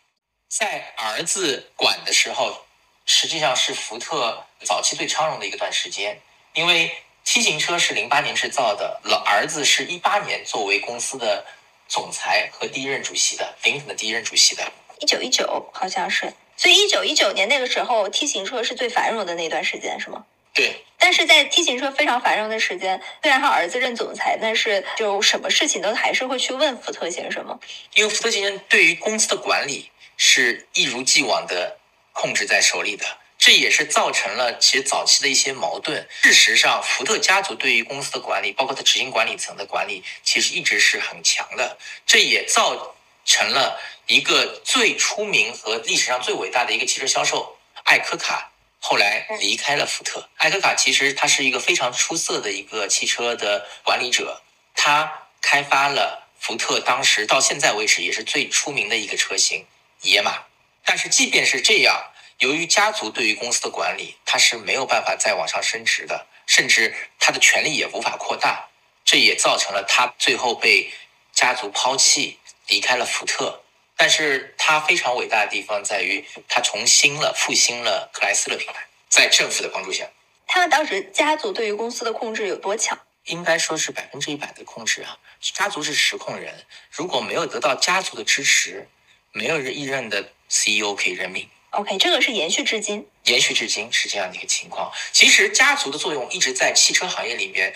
[0.51, 2.67] 在儿子管的时候，
[3.07, 6.21] 实际上是福特早期最昌荣的一个段时间，
[6.53, 6.95] 因为
[7.25, 11.47] T 型车是零八年制造的，老儿子是一八年作为公司的。
[11.89, 20.25] 总裁和第一任主席的，林肯的第一任主席的，一九一九好像是，所以一九一九年那个时候，T 型车是最繁荣的那段时间，是吗？
[20.55, 20.81] 对。
[20.97, 27.61] 但是在 T 型车非常繁荣的时间，虽然他儿子任总裁，但是就什么事情都还是会去问福特先生吗？
[27.93, 31.77] 因为福特先生对于公司的管理是一如既往的
[32.13, 33.05] 控制在手里的。
[33.37, 36.09] 这也是造成了其实早期的一些矛盾。
[36.23, 41.77] 事实上，福特家族对于公司的管理，包括他执行管理层的管理，其实一直是很强的。
[42.07, 48.51] 这也造成了一个最出名和历史上最伟大的一个汽车销售艾科卡
[48.87, 50.29] 后来离开了福特。
[50.37, 54.43] 艾科卡其实他是一个非常出色的一个汽车的管理者，
[54.75, 59.65] 他开发了福特当时到现在为止也是最出名的一个车型
[60.03, 60.45] 野马。
[60.85, 62.11] 但是即便是这样。
[62.41, 68.69] 由于家族对于公司的管理，他是没有办法再往上升职的，甚至他的权力也无法扩大，
[69.03, 70.93] 这也造成了他最后被
[71.33, 73.64] 家族抛弃，离开了福特。
[73.97, 80.11] 但是他非常伟大的地方在于，他重新了复兴了克莱斯勒品牌，在政府的帮助下，
[80.47, 82.99] 他们当时家族对于公司的控制有多强？
[83.27, 85.17] 应该说是百分之一百的控制啊！
[85.41, 88.87] 家族是实控人，如果没有得到家族的支持，
[89.33, 91.49] 没有一任的 CEO 可以任命。
[91.71, 94.93] OK，这个是延续至今，延续至今是这样的一个情况。
[95.11, 97.75] 其实家族的作用一直在汽车行业里面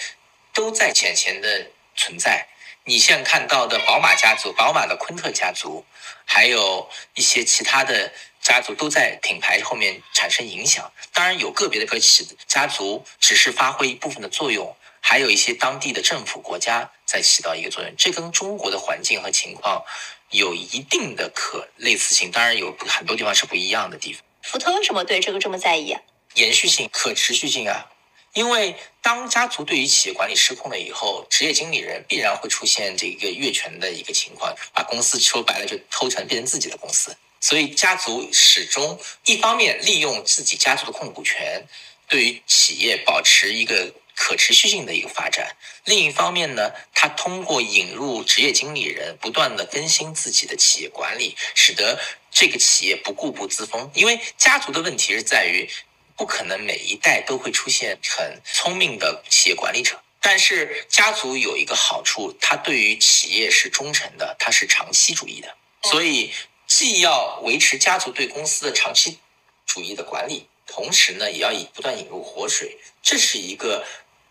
[0.52, 2.46] 都在浅浅的存在。
[2.88, 5.84] 你现在看到的宝马家族、宝马的昆特家族，
[6.24, 10.90] 还有一些其他的家族都在品牌后面产生影响。
[11.12, 17.92] 当然，有个别的个企家族只是发挥一部分的作用，还有一些当地的政府、国家在起到一个作用。
[17.98, 19.84] 这跟中国的环境和情况。
[20.30, 24.22] 有一定的可类似性，当然有很多地方是不一样的地方。
[24.42, 26.02] 福特为什么对这个这么在意啊？
[26.34, 27.86] 延续性、可持续性啊！
[28.38, 37.16] 因为当家族对于企业管理失控了以后，职业经理人必然会出现这个越权的一个情况，把公司说白了就偷成变成自己的公司。
[37.40, 41.66] 所以家族始终一方面利用自己家族的控股权，
[42.06, 43.92] 对于企业保持一个。
[44.20, 45.54] 可持续性的一个发展。
[45.84, 51.96] 另一方面呢，他通过引入职业经理人，不断的更新自己的企业管理，使得
[52.28, 53.88] 这个企业不固步自封。
[53.94, 55.70] 因为家族的问题是在于，
[56.18, 59.98] 不可能每一代都会出现很聪明的企业管理者。
[60.20, 65.54] 但是家族有一个好处，它对于企业是忠诚的，它是长期主义的。
[65.84, 66.30] 所以
[66.66, 69.18] 既要维持家族对公司的长期
[69.64, 72.76] 主义的管理，同时呢，也要以不断引入活水。
[73.02, 73.84] 这是一个。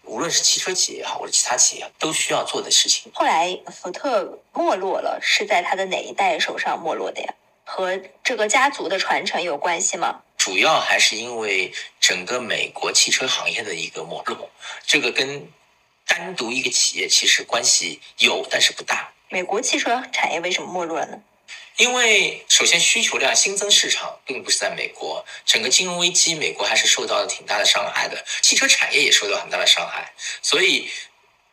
[0.09, 3.11] 无论是汽车企业也好，或者其他企业，都需要做的事情。
[3.13, 7.33] 后来福特没落了，是在他的哪一代手上没落的呀？
[7.65, 10.21] 和这个家族的传承有关系吗？
[10.47, 14.49] 主要还是因为整个美国汽车行业的一个没落，
[14.85, 15.45] 这个跟
[16.05, 19.11] 单独一个企业其实关系有，但是不大。
[19.27, 21.21] 美国汽车产业为什么没落了呢？
[21.75, 30.89] 因为首先需求量新增市场并不是在美国，整个金融危机，美国还是受到了挺大的伤害的，汽车产业也受到很大的伤害，所以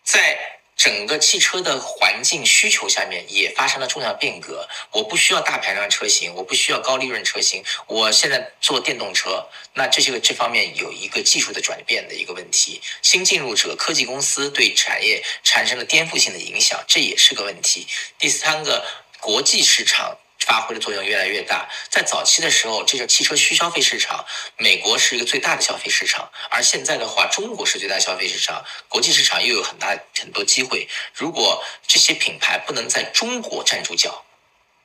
[0.05, 0.61] 在。
[0.77, 4.69] 整个汽车的环境需求下面也发生了重要变革。
[4.91, 12.81] 我不需要大排量车型，我不需要高利润车型，我现在做电动车，那这些个这方面有一个技术的转变的一个问题。
[13.03, 17.87] 新进入者科技公司对产业产生了颠覆性的影响，这也是个问题。
[18.19, 18.85] 第三个，
[19.21, 20.19] 国际市场。
[20.41, 21.69] 发挥的作用越来越大。
[21.91, 24.25] 在早期的时候，这个汽车需消费市场，
[24.57, 30.89] 美国是一个最大的消费市场，而现在的话，中国是最大消费市场，国际市场又有很大很多机会。
[31.15, 34.25] 如果这些品牌不能在中国站住脚，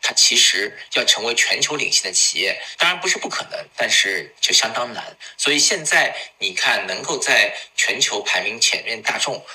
[0.01, 5.17] 它其实要成为全球领先的企业，当然不是不可能，但是就相当难。
[5.37, 9.45] 所以现在你看，能够在全球排名前面，大众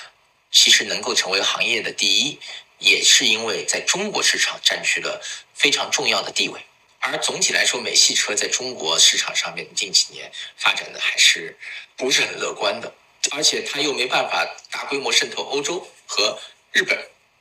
[0.50, 2.38] 其实能够成为行业的第一。
[2.84, 5.20] 也是因为在中国市场占据了
[5.54, 6.60] 非常重要的地位，
[7.00, 11.56] 而总体来说，美系车在中国市场上面近几年发展的还是
[11.96, 12.92] 不是很乐观的，
[13.30, 16.38] 而且它又没办法大规模渗透欧洲和
[16.72, 16.98] 日本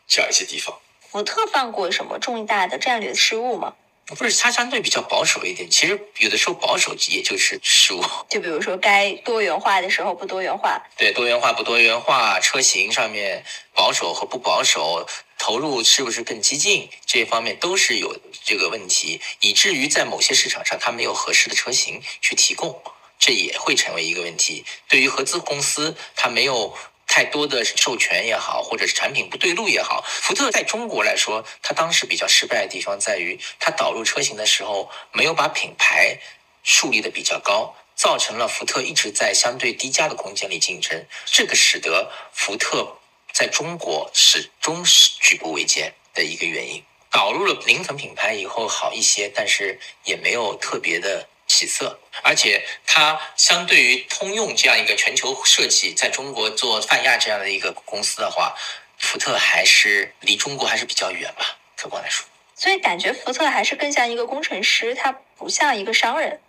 [0.08, 0.80] 这样一些地方。
[1.12, 3.76] 福特犯过什么重大的战略失误吗？
[4.08, 5.70] 不是，它相对比较保守一点。
[5.70, 8.04] 其实有的时候保守也就是失误。
[8.30, 10.78] 就比如说，该多元化的时候不多元化。
[10.98, 15.08] 对，多元化不多元化，车型上面保守和不保守，
[15.44, 22.82] 投入是不是更激进，这方面都是有这个问题，以至于在某些市场上它没有合适的车型去提供，
[23.20, 24.64] 这也会成为一个问题。
[24.88, 26.74] 对于合资公司，它没有。
[27.06, 36.18] 太多的授权也好，或者是产品不对路也好，福特在中国来说，它当时比较失败的地方在于，它导入车型的时候没有把品牌
[36.64, 42.98] 树立的比较高，造成了福特一直在相对低价的空间里竞争，这个使得福特
[43.32, 46.84] 在中国始终是举步维艰的一个原因。
[47.10, 51.28] 导入了零层品牌以后好一些，但是也没有特别的。
[51.46, 58.56] 起色，而且它相对于通用这样一个全球设计，在中国做泛亚这样的一个公司的话，
[58.98, 62.26] 福特还是离中国还是比较远吧，客观来说。
[62.56, 66.42] 所以感觉福特还是更像一个工程师，他不像一个商人。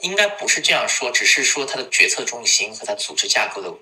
[0.00, 3.74] 应该不是这样说，只是说他的决策重心和他组织架构的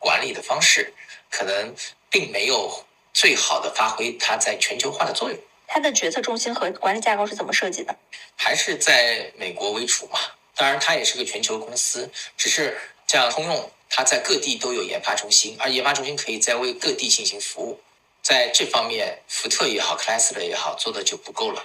[0.00, 0.94] 管理的方式，
[1.30, 1.76] 可能
[2.10, 5.38] 并没有最好的发挥它在全球化的作用。
[5.66, 7.96] 它的决策中心和管理架构是怎么设计的？
[8.36, 10.18] 还是在美国为主嘛？
[10.54, 17.80] 当然，它也是个全球公司，只是像通用，它在各地都有研发中心，而研发中心可以在为各地进行服务。
[18.22, 21.64] 在这方面，福特也好，克莱斯勒也好，做的就不够了。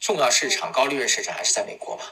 [0.00, 2.04] 重要市场、高利润市场还是在美国嘛？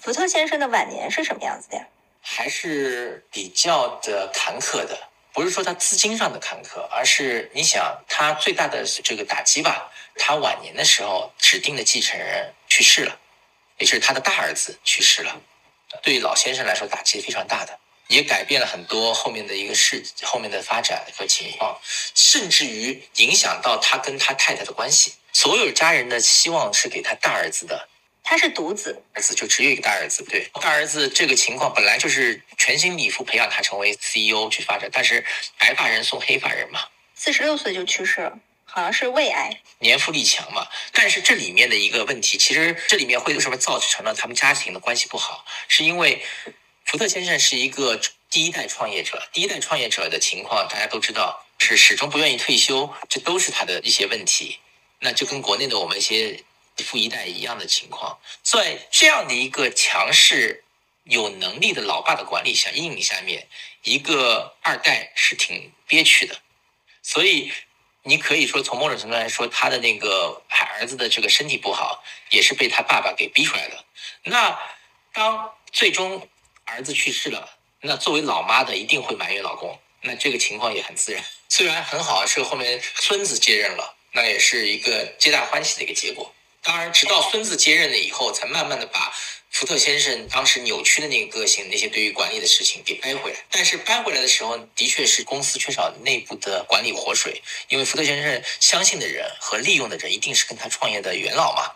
[0.00, 1.86] 福特先生的晚年是什么样子的呀？
[2.20, 4.96] 还是比较的坎坷的。
[5.36, 9.92] 不是说他资金上的坎坷，而是你想他最大的这个打击吧。
[10.16, 13.18] 他晚年的时候，指定的继承人去世了，
[13.76, 15.38] 也就是他的大儿子去世了。
[16.02, 21.78] 对于老先生来说，打击非常大的，也改变了很多后面的一个事后面的发展和情况，
[22.14, 25.12] 甚至于影响到他跟他太太的关系。
[25.34, 27.90] 所有家人的希望是给他大儿子的。
[28.28, 30.24] 他是独子，儿子就只有一个大儿子。
[30.24, 35.24] 对，大儿子这个情况本来就是全心以赴培养他成为 CEO 去发展，但是
[35.56, 36.80] 白发人送黑发人嘛，
[37.14, 40.66] 四十六岁就去世了，好像是胃癌，年富力强嘛。
[40.92, 45.44] 但是这里面的一个问题，其实这里面会有什么造成了他们家庭的关系不好？
[45.68, 46.20] 是因为
[46.84, 54.58] 福特先生是一个第一代创业者，第一代创业者的情况大家都知道，是始终不愿意退休，这都是他的一些问题。
[54.98, 56.42] 那就跟国内的我们一些。
[56.84, 60.64] 富一代一样的情况，在这样的一个强势、
[61.04, 63.48] 有能力的老爸的管理下、阴影下面，
[63.82, 66.40] 一个二代是挺憋屈的。
[67.02, 67.52] 所以，
[68.02, 73.84] 你可以说从某种程度来说，他的那个孩儿子的这个身体不好，也是被他爸爸给逼出来的。
[74.24, 74.58] 那
[75.12, 76.28] 当最终
[76.64, 79.80] 儿子去世了，那作为老妈的一定会埋怨老公。
[80.02, 81.24] 那这个情况也很自然。
[81.48, 86.32] 虽然很好，是后面孙子接任了，那也是一个皆大欢喜的一个结果。
[86.66, 89.12] 当然，直到孙子接任了以后，才慢慢的把
[89.50, 93.38] 福特先生当时扭曲的那个个性，那些对于管理的事情给掰回来。
[93.52, 101.70] 但是掰回来的时候，的确是公司缺少内部的管理活水，因为福特先生相信的人和利用的人一定是跟他创业的元老嘛，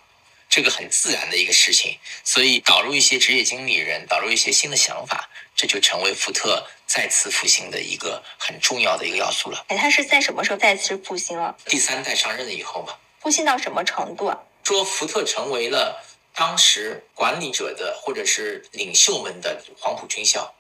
[0.49, 1.97] 这个很自然的一个事情。
[2.25, 9.65] 所以导入一些职业经理人，导入一些新的想法，这就成为福特再次复兴的一个很重要的一个要素了。
[9.69, 11.57] 哎，他是在什么时候再次复兴了？
[11.67, 12.95] 第三代上任了以后嘛。
[13.21, 14.37] 复兴到什么程度啊？
[14.71, 16.01] 说福特成为了
[16.33, 20.55] 当时管理者的或者是领袖们的黄埔军校。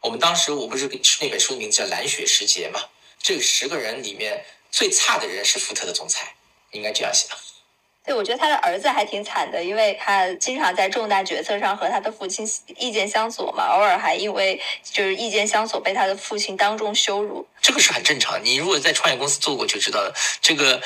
[0.00, 0.90] 我们当时我不是
[1.20, 2.80] 那本书名字叫《蓝雪时节》嘛？
[3.20, 6.34] 这十个人里面最差的人是福特的总裁，
[6.72, 7.28] 应该这样想。
[8.04, 12.44] 对，我觉得他的儿子还挺惨的，因为他经常在重大决策上和他的父亲
[12.76, 17.46] 意见相左嘛，偶尔还因为就是意见相左被他的父亲当众羞辱。
[17.60, 20.12] 这个是很正常，你如果在创业公司做过就知道了。
[20.40, 20.82] 这个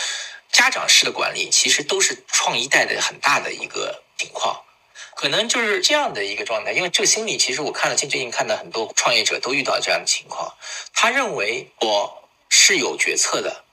[0.52, 4.62] 家长式的管理其实都是创一代的很大的一个情况，
[5.14, 6.72] 可能就是这样的一个状态。
[6.72, 10.54] 因为这个心理，其实我看了近最近看到很多创业者都遇到这样的情况，
[10.92, 13.64] 他认为我是有决策的。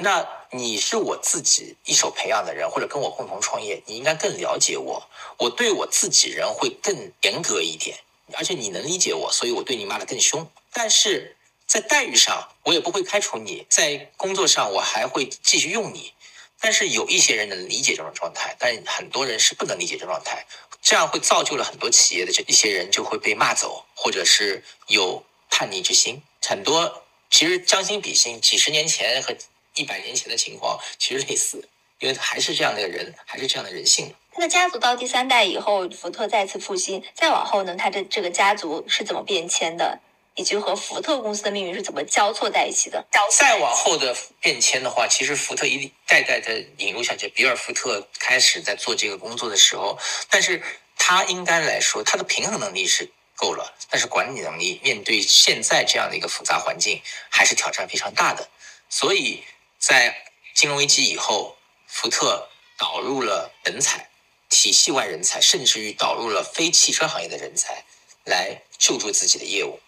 [0.00, 5.08] 那你是我自己一手培养的人，或者跟我共同创业，你应该更了解我。
[5.38, 7.98] 我对我自己人会更严格一点，
[8.34, 10.48] 而且你能理解我，所以我对你骂得更凶。
[10.72, 11.36] 但是
[11.68, 16.14] 在待遇上，我也不会开除你；在工作上，我还会继续用你。
[16.58, 20.44] 但是有一些人能理解这种状态，但很多人是不能理解这种状态，
[20.82, 26.20] 这样会造就了很多企业的这一些人就会被骂走，或者是有叛逆之心。
[26.42, 29.36] 很多其实将心比心，几十年前和。
[29.74, 31.68] 一百年前的情况其实类似，
[32.00, 34.12] 因为还是这样的人，还是这样的人性。
[34.32, 40.00] 他的家族到第三代以后，福特再次复兴，再往后呢，他的这个家族是怎么变迁的，
[40.38, 43.04] 以及和福特公司的命运是怎么交错在一起的？
[43.30, 49.98] 再往后的变迁的话，其实福特一代代的引入下去，比尔·福特开始在做这个工作的时候，
[50.30, 50.62] 但是
[50.96, 58.48] 他应该来说，他的平衡能力是够了，但是管理能力面对现在这样的一个复杂环境，还是挑战非常大的，
[58.88, 59.42] 所以。
[59.80, 64.08] 在金融危机以后，福特导入了人才，
[64.50, 67.84] 体系外人才，甚至于导入了非汽车行业的人才
[68.24, 69.78] 来救助自己的业务。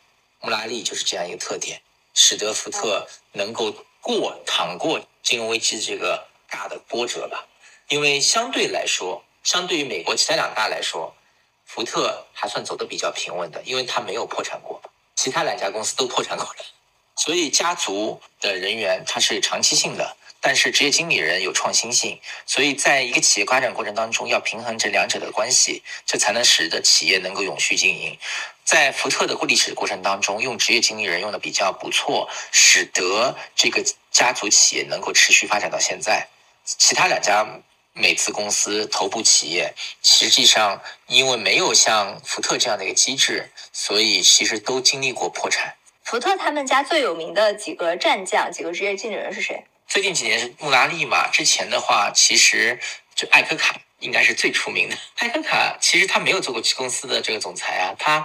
[0.40, 1.80] 穆拉利就是这样一个特点，
[2.14, 7.46] 使得福特能够过躺过金融危机这个大的波折吧。
[7.88, 11.14] 因为相对来说，相对于美国其他两大来说，
[11.66, 14.80] 福特还算走得比较平稳的，因为他没有破产过，
[15.16, 16.64] 其他两家公司都破产过了。
[17.16, 28.18] 所以家族的人员他是长期性的，但是职业经理人有创新性，所以在一个企业发展过程当中要平衡这两者的关系，这才能使得企业能够永续经营。
[28.64, 36.28] 在福特的过历史过程当中，用职业经理人用的比较不错，使得这个家族企业能够持续发展到现在。
[36.64, 37.46] 其他两家
[37.92, 45.74] 美资公司头部企业，实际上因为没有像福特这样的一个机制，所以其实都经历过破产。
[46.04, 49.64] 福特他们家最有名的几个战将，几个职业经理人是谁？
[49.90, 51.26] 最近几年是穆拉利嘛？
[51.32, 52.78] 之前的话，其实
[53.16, 54.96] 就艾科卡应该是最出名的。
[55.16, 58.24] 艾科卡其实他没有做过公司的这个总裁啊，他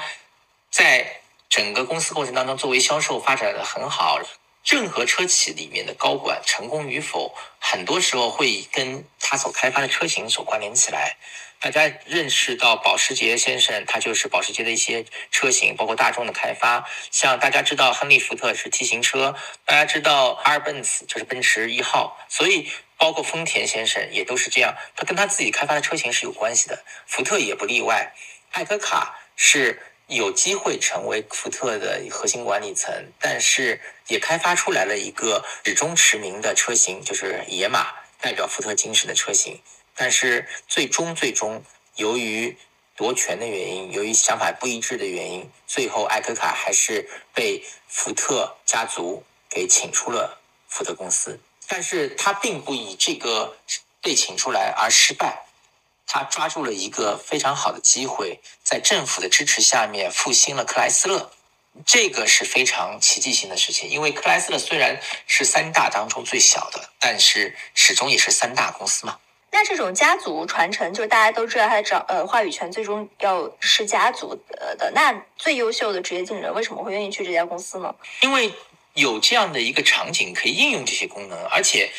[0.70, 4.22] 在整个公司过程当中，作为销售发展的很好。
[4.66, 11.18] 任何车企里面的高管成功与否，很多时候会跟他所开发的车型所关联起来。
[11.60, 16.88] 大家认识到保时捷先生，他就是保时捷的一些车型，包括大众的开发。
[17.12, 19.36] 像大家知道亨利·福特是 T 型车，
[19.66, 26.84] 大家知道阿尔奔斯就是奔驰一号，所以包括丰田先生也都是这样，他跟他自己开发的车型是有关系的。
[27.06, 28.14] 福特也不例外，
[28.52, 37.88] 艾科卡是有机会成为福特的核心管理层，但是也开发出来了一个始终驰名的车型，就是野马，
[38.22, 39.60] 代表福特精神的车型。
[39.96, 41.64] 但是最终，最终
[41.96, 42.58] 由于
[42.96, 51.40] 夺权的原因，由于想法不一致的原因，最后艾科卡还是被福特家族给请出了福特公司。
[51.68, 53.58] 但是他并不以这个
[54.02, 55.45] 被请出来而失败，
[56.08, 61.32] 他抓住了一个非常好的机会，在政府的支持下面复兴了克莱斯勒，
[61.86, 63.90] 这个是非常奇迹性的事情。
[63.90, 69.18] 因为克莱斯勒虽然是三大当中最小的，但是始终也是三大公司嘛。
[69.52, 74.92] 那这种家族传承，就是大家都知道，他的掌呃话语权最终要是家族呃的。
[74.94, 77.96] 那最优秀的职业经理人为什么会愿意去这家公司呢？
[78.22, 78.54] 因为
[78.94, 81.92] 有这样的一个场景可以应用这些功能，而且。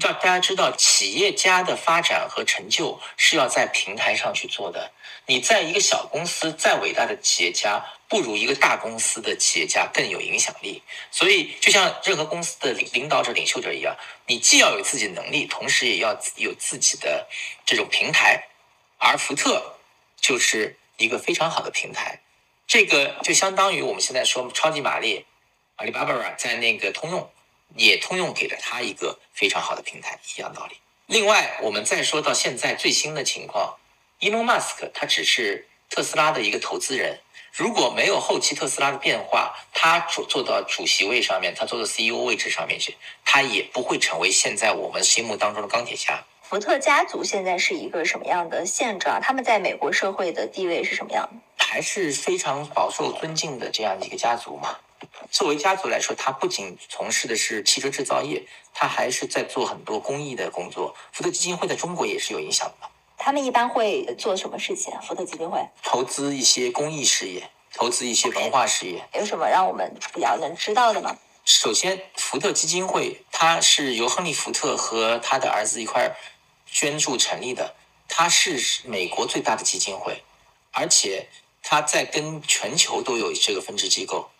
[0.00, 4.90] 让大家知道，企业家的发展和成就是要在平台上去做的。
[5.26, 10.82] 你在一个小公司，再伟大的企业家，不如一个大公司的企业家更有影响力。
[11.10, 17.28] 所以，就像任何公司的领领导者、领袖者一样，你既要有自己能力，同时也要有自己的
[17.64, 18.48] 这种平台。
[18.98, 19.78] 而福特
[20.20, 22.20] 就是一个非常好的平台。
[22.66, 25.24] 这个就相当于我们现在说超级玛丽，
[25.76, 27.30] 阿里巴巴在那个通用。
[27.76, 30.76] 也通用给了他一个非常好的平台，一样道理。
[31.06, 33.76] 另外，我们再说到现在最新的情况，
[34.18, 37.20] 伊隆马斯克他只是特斯拉的一个投资人，
[37.52, 46.24] 如果没有后期特斯拉的变化，他主做到主席位上面，他做到 CEO 位置上面去，他也不会成为现在我们心目当中的钢铁侠。
[46.42, 49.20] 福特家族现在是一个什么样的现状？
[49.20, 51.64] 他们在美国社会的地位是什么样的？
[51.64, 54.76] 还是非常饱受尊敬的这样一个家族嘛。
[55.30, 58.42] 作为家族来说，他不仅从事的是汽车制造业，
[58.74, 60.94] 他还是在做很多公益的工作。
[61.12, 62.88] 福特基金会在中国也是有影响的。
[63.16, 64.92] 他们一般会做什么事情？
[65.00, 69.08] 福特基金会投资一些公益事业，投资一些文化事业。
[69.14, 71.16] 有什么让我们比较能知道的吗？
[71.44, 76.16] 首先，福特基金会它是由亨利·福特和他的儿子一块
[76.66, 77.74] 捐助成立的，
[78.08, 80.22] 它是美国最大的基金会，
[80.72, 81.28] 而且
[81.62, 84.30] 它在跟全球都有这个分支机构。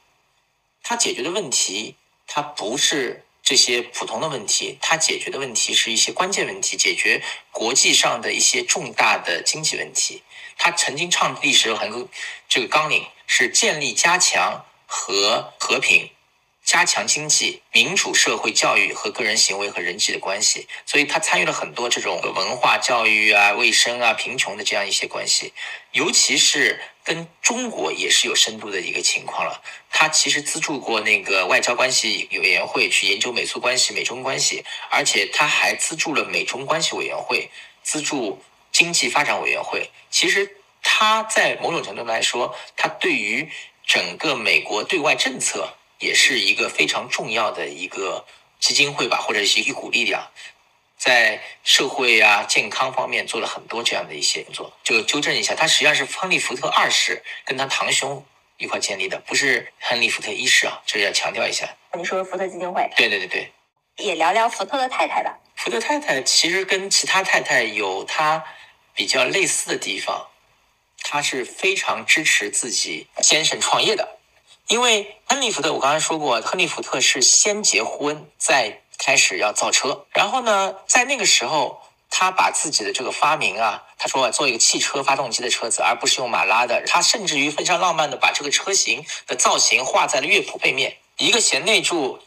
[0.83, 3.25] 它解决的问题，它不是。
[3.45, 7.21] 这些普通的问题，它解决的问题是一些关键问题，解决
[7.51, 10.23] 国际上的一些重大的经济问题。
[10.57, 12.09] 他曾经创立时很多
[12.49, 16.09] 这个纲领是建立、加强和和平。
[16.65, 25.53] 加强经济、民主社会、教育和个人行为和人际的关系，所以他参与了很多这种文化、教育啊、卫生啊、贫穷的这样一些关系，
[25.91, 29.63] 尤其是跟中国也是有深度的一个情况了。
[29.91, 37.51] 他其实资助过那个外交关系委员会去研究美苏关系、美中关系，而且他还资助了美中关系委员会、
[37.83, 39.91] 资助经济发展委员会。
[40.11, 43.49] 其实他在某种程度来说，他对于
[43.87, 45.75] 整个美国对外政策。
[46.03, 48.27] 也是一个非常重要的一个
[48.59, 50.33] 基金会吧，或者是一股力量，
[51.05, 54.73] 在社会啊、健康方面做了很多这样的一些工作。
[54.85, 58.25] 就纠正一下，他实际上是亨利·福特二世跟他堂兄
[58.57, 61.69] 一块建立的，不是亨利·福特一世啊，这要强调一下。
[61.99, 62.89] 你说福特基金会？
[62.97, 63.53] 对对对对。
[63.97, 65.37] 也聊聊福特的太太吧。
[65.57, 68.45] 福特太太其实跟其他太太有她
[68.95, 70.29] 比较类似的地方，
[71.03, 74.21] 她是非常支持自己先生创业的。
[74.69, 80.07] 因为亨利·福特，我刚才说过，亨利·福特是先结婚再开始要造车。
[80.11, 86.85] 然后呢，在那个时候，他把自己的这个发明啊，他说做一个汽车发动机的车子，而不是用马拉的。
[86.87, 90.99] 他甚至于非常浪漫的把这个车型的造型画在了乐谱背面。
[91.19, 92.21] 一个贤内助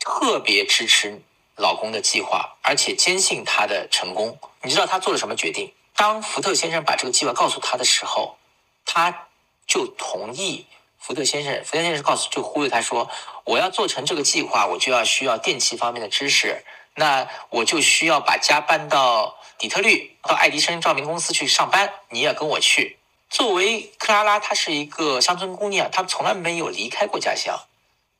[0.00, 1.20] 特别支持
[1.56, 4.38] 老公的计划，而且坚信他的成功。
[4.62, 5.72] 你知道他做了什么决定？
[5.94, 8.38] 当福特先生把这个计划告诉他的时候，
[8.86, 9.28] 他
[9.66, 10.66] 就同意。
[11.02, 13.10] 福特先生，福特先生告诉，就忽悠他说
[13.44, 21.92] ：“我要做成这个计划，我就要需要电气方面的知识，那我就需要把家搬到底特律，到爱迪生照明公司去上班。
[22.10, 22.98] 你也跟我去。”
[23.28, 27.58] 作为克拉拉，她是一个乡村姑娘，她从来没有离开过家乡，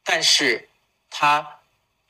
[0.03, 0.69] 但是
[1.09, 1.61] 她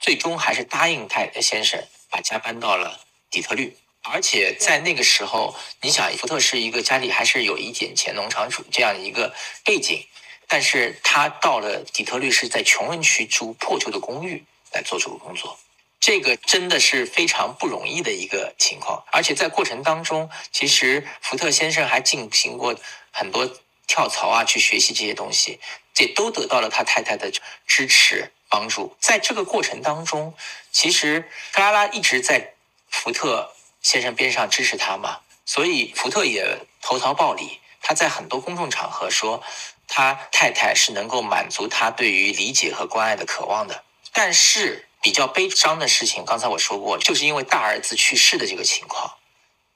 [0.01, 3.01] 最终还是答应太先生把家搬到了
[3.31, 3.77] 底特律。
[4.05, 10.07] 而且在那个时候，你想，福特是一个家里还是有一点钱，农场主这样一个背景。
[10.53, 15.59] 但是他到了底特律，是在穷人区租破旧的公寓来做这个工作，
[15.99, 19.03] 这个真的是非常不容易的一个情况。
[19.11, 22.77] 而且在过程当中，其实福特先生还进行过
[23.11, 23.51] 很多
[23.87, 25.59] 跳槽啊，去学习这些东西，
[25.95, 27.33] 这都得到了他太太的
[27.67, 28.95] 支持帮助。
[29.01, 30.35] 在这个过程当中，
[30.71, 32.53] 其实克拉拉一直在
[32.91, 39.43] 福特先生边上支持他嘛，所以福特也投桃报李，他在很多公众场合说。
[39.89, 49.15] 他太太是能够满足他对于理解和关爱的渴望的，但是比较悲伤的事情，刚才我说过，就是因为大儿子去世的这个情况，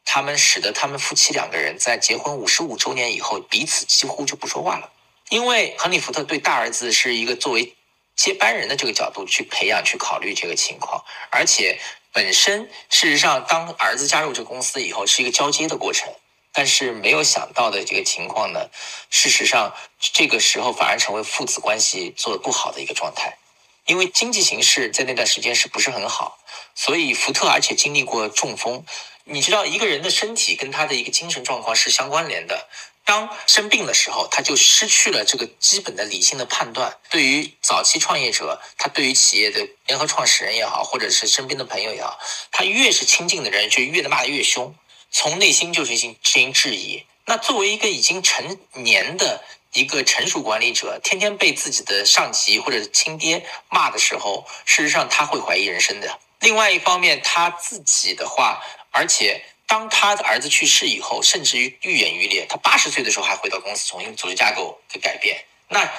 [0.05, 4.91] 他们使得他们夫妻两个人在结婚五十五周年以后，彼此几乎就不说话了。
[5.29, 7.75] 因为亨利·福特对大儿子是一个作为
[8.15, 11.81] 接班人的这个角度去培养、去考虑这个情况，而且
[12.13, 16.15] 本身事实上，当儿子加入这个公司以后，是一个交接的过程。
[16.57, 18.71] 但是没有想到的这个情况呢，
[19.11, 23.37] 事实上这个时候反而成为父子关系做的不好的一个状态，
[23.85, 26.39] 因为经济形势在那段时间是不是很好，
[26.75, 28.87] 所以福特而且经历过中风，
[29.25, 32.67] 你知道一个人的身体跟他的一个精神状况是相关联的，
[33.05, 36.97] 当生病的时候，他就失去了这个基本的理性的判断。
[37.11, 42.19] 对于早期创业者，他对于企业的联合创始人也好，或者是身边的朋友也好，
[42.51, 44.75] 他越是亲近的人，就越骂得越凶。
[45.19, 47.03] 从内心就是进行质疑。
[47.25, 49.43] 那作为一个已经成年的
[49.73, 56.19] 一个成熟管理者，天天被自己的上级或者亲爹骂的时候，事实上他会怀疑人生的。
[56.41, 65.91] 另外一方面，他自己的话，而且当他的儿子去世以后，甚至于愈演愈烈，他八十岁的时候还回到公司重新组织架构给改变，那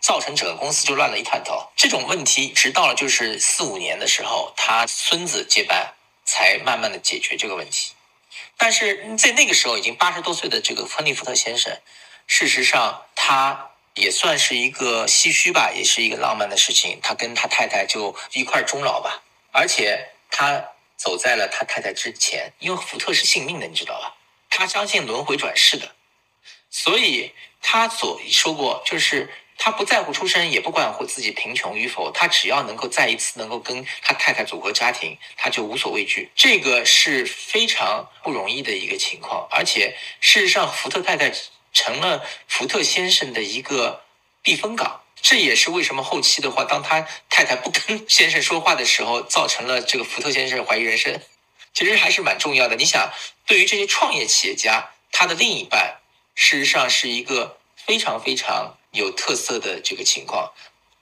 [0.00, 1.70] 造成整个公司就乱了一团糟。
[1.76, 5.92] 这种问题直到了就是四五年的时候，他孙子接班，
[6.24, 7.92] 才慢慢的解决这个问题。
[8.56, 11.76] 但是在那个时候，已经八十多岁的这个亨利·福特先生，
[12.26, 17.00] 事实上他也算是一个唏嘘吧，也是一个浪漫的事情。
[17.02, 19.22] 他跟他太太就一块终老吧。
[19.50, 20.64] 而且他
[20.96, 24.14] 走在了他太太之前，因为福特是信命的，你知道吧？
[24.48, 25.94] 他相信轮回转世的，
[26.70, 29.28] 所以他所说过，就是
[29.64, 36.32] 他不在乎出身，也不管乎自己贫穷与否，他只要能够再一次能够跟他太太组合家庭，他就无所畏惧。
[36.34, 41.32] 这个是非常不容易的一个情况，而且事实上，福特太太
[41.72, 44.02] 成了福特先生的一个
[44.42, 45.02] 避风港。
[45.20, 51.20] 这也是为什么后期的话，当他太太不跟先生说话的时候，造成了这个福特先生怀疑人生。
[51.72, 52.74] 其实还是蛮重要的。
[52.74, 53.12] 你想，
[53.46, 55.98] 对于这些创业企业家，他的另一半
[56.34, 60.52] 事实上是一个非常非常有特色的这个情况。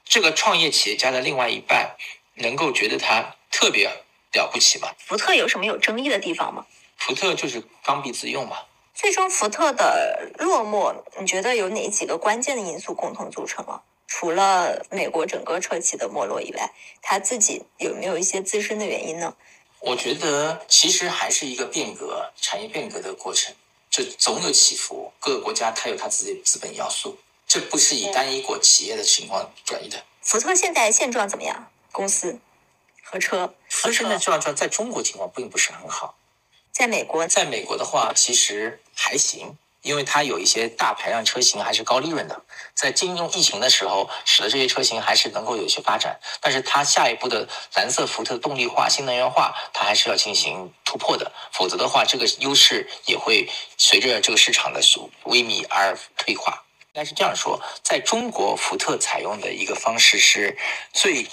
[0.05, 1.95] 这个创业企业家的另外一半
[2.35, 3.89] 能够觉得他特别
[4.33, 4.89] 了不起吗？
[4.99, 6.67] 福特有什么有争议的地方吗？
[6.97, 8.57] 福特就是刚愎自用嘛。
[8.93, 13.83] 最终，福特的落寞，你觉得有哪几个关键的因素共同组成了？
[14.07, 19.35] 除了美国整个车企的没落以外，他自己有没有一些自身的原因呢？
[19.79, 23.55] 我觉得其实还是一个变革、产业变革的过程，
[23.89, 25.13] 就总有起伏。
[25.21, 27.17] 各个国家它有它自己的资本要素，
[27.53, 30.05] 这不是以单一国企业的情况转移的。
[30.23, 31.69] 福特现在现状怎么样？
[31.91, 32.39] 公司
[33.03, 36.15] 和车，福特现在状况在中国情况并不是很好。
[36.71, 39.59] 在美国，在美国的话，其实还行。
[39.83, 42.45] 因为它有一些大排量车型还是高利润的，
[42.75, 46.21] 在金融疫情的时候，使得这些车型还是能够有一些发展。
[46.41, 56.63] 但是它下一步的蓝色福特动力化、新能源化，它还是要进行突破的，否则的话，这个优势也会随着这个市场的萎靡而退化。
[56.93, 60.57] 应该是这样说，在中国，福特采用的一个方式是
[60.93, 61.25] 最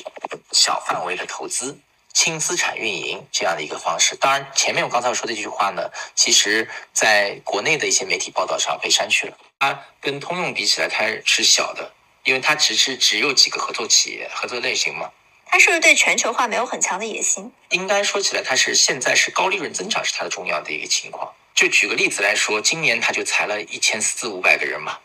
[0.51, 1.79] 小范围的投资。
[2.13, 9.37] 轻资产运营这样的一个方式，当然前面我刚才说的这句话呢，其实在国内的一些媒体报道上被删去了。
[9.59, 11.91] 它跟通用比起来，它是小的，
[12.23, 15.11] 因为它只是只有几个合作企业、合作类型嘛。
[15.45, 17.51] 它是不是对全球化没有很强的野心？
[17.69, 21.31] 应该说起来，它是现在是高利润增长是它的重要的一个情况。
[21.53, 24.97] 就举个例子来说，今年它就裁了一千四五百个人嘛，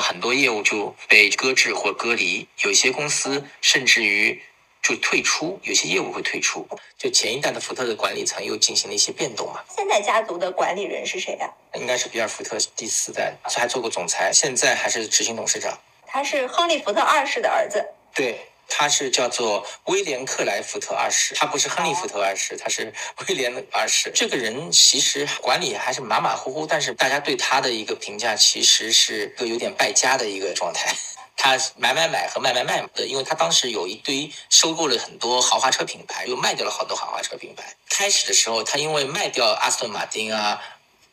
[0.00, 4.42] 很多业务就被搁置或隔离，有些公司甚至于。
[4.82, 6.64] 就退出，有些业务会退出。
[6.96, 9.60] 就前一代的福特的管理层又进行了一些变动嘛。
[9.68, 11.50] 现在家族的管理人是谁呀？
[11.74, 15.76] 应该是比尔·福特第四代，还做过总裁，现在还是执行董事长。
[16.06, 17.84] 他是亨利·福特二世的儿子。
[18.14, 18.38] 对，
[18.68, 22.92] 他是叫做威廉·克莱福特二世，他不是亨利·福特二世，他是
[23.26, 24.10] 威廉二世。
[24.14, 30.94] 这个人其实管理还是马马虎虎，但是大家对他的一个评价其实是个有点败家的一个状态。
[31.38, 37.76] 他买买买和卖卖卖的，因为他当时有一堆收购了很多豪华车品牌，又卖掉了好多豪华车品牌。
[37.90, 40.60] 开始的时候，他因为卖掉阿斯顿马丁啊、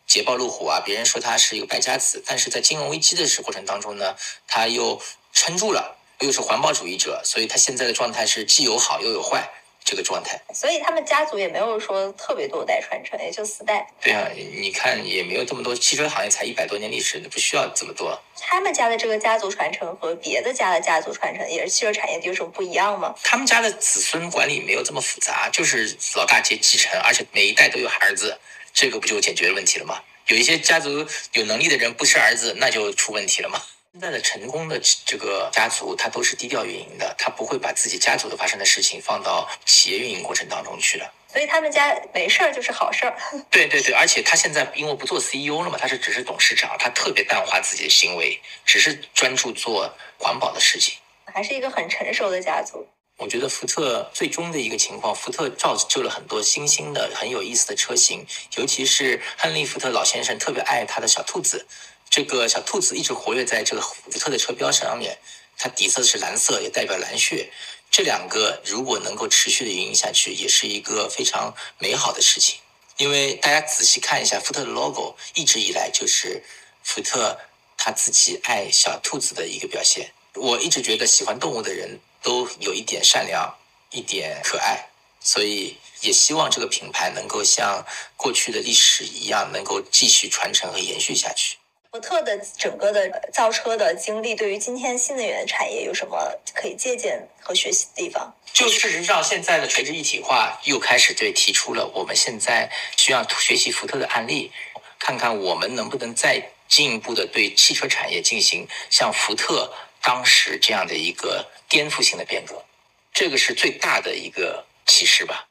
[0.08, 2.24] 捷豹路虎啊，别人说他是一个败家子。
[2.26, 4.16] 但是在金融危机的时过程当中呢，
[4.48, 5.00] 他又
[5.34, 9.50] 撑住了，又是环保主义者，所以他现在的状态是既有好又有坏。
[9.86, 13.86] 这个状态，所以他们家族也没有说特别多代传承，也就四代。
[14.02, 18.18] 对啊，你看也没有这么多，汽车行业才一百多年历史，不需要这么多。
[18.38, 23.14] 他们家的这个家族传承和别的家的家族传承，也是汽车产业有什么不一样吗？
[23.26, 28.40] 他们家的子孙管理没有这么复杂，就是老大接继承，而且每一代都有儿子，
[28.74, 30.02] 这个不就解决问题了吗？
[30.28, 33.62] 有一些家族有能力的人不是儿子，那就出问题了吗？
[33.94, 41.08] 现在的成功的这个家族，他都是低调运营的，他不会把自己家族的发生的事情放到企业运营过程当中去的。
[41.32, 43.16] 所以他们家没事儿就是好事儿。
[43.52, 50.96] 对对对，而且他现在因为不做 CEO 了嘛，他是只是董事长，他特别淡化自己的行为，只是专注做环保的事情。
[51.26, 52.88] 还是一个很成熟的家族。
[53.18, 58.26] 我觉得福特最终的一个情况，福特造就了很多新兴的很有意思的车型，
[58.58, 61.68] 尤其是亨利·福特老先生特别爱他的小兔子。
[62.16, 65.18] 这个小兔子一直活跃在这个福特的车标上面，
[65.58, 67.52] 它底色是蓝色，也代表蓝血。
[67.90, 72.60] 这两个如果能够持续的运营下去，也是一个非常美好的事情。
[72.98, 76.44] 因为大家仔细看一下福特的 logo，一直以来就是
[76.84, 77.40] 福特
[77.80, 80.14] 他自己爱小兔子的一个表现。
[80.36, 83.58] 我一直觉得喜欢动物的人都有一点善良，
[83.90, 84.88] 一点可爱，
[85.20, 87.84] 所以也希望这个品牌能够像
[88.16, 91.58] 过去的历史一样，能够继续传承和延续下去。
[91.94, 96.18] 福特的整个的造车的经历，对于今天新能源产业有什么
[96.56, 98.34] 可以借鉴和学习的地方？
[98.52, 102.68] 就事实上，现在的垂直一体化又开始对提出了，我们现在
[102.98, 104.52] 需要学习福特的案例，
[104.98, 109.72] 看看我们能不能再进一步的对汽车产业进行像福特
[110.02, 112.66] 当时这样的一个颠覆性的变革，
[113.14, 115.48] 这个是最大的一个启示吧。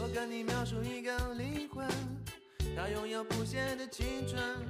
[0.00, 1.84] 我跟你描述一个灵魂，
[2.76, 4.69] 它拥有不懈的青春。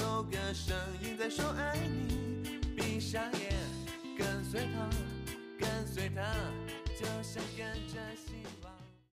[0.00, 3.52] 有个声音在说爱你，闭上眼，
[4.16, 4.88] 跟随它，
[5.58, 6.22] 跟随它，
[6.98, 8.29] 就像跟着。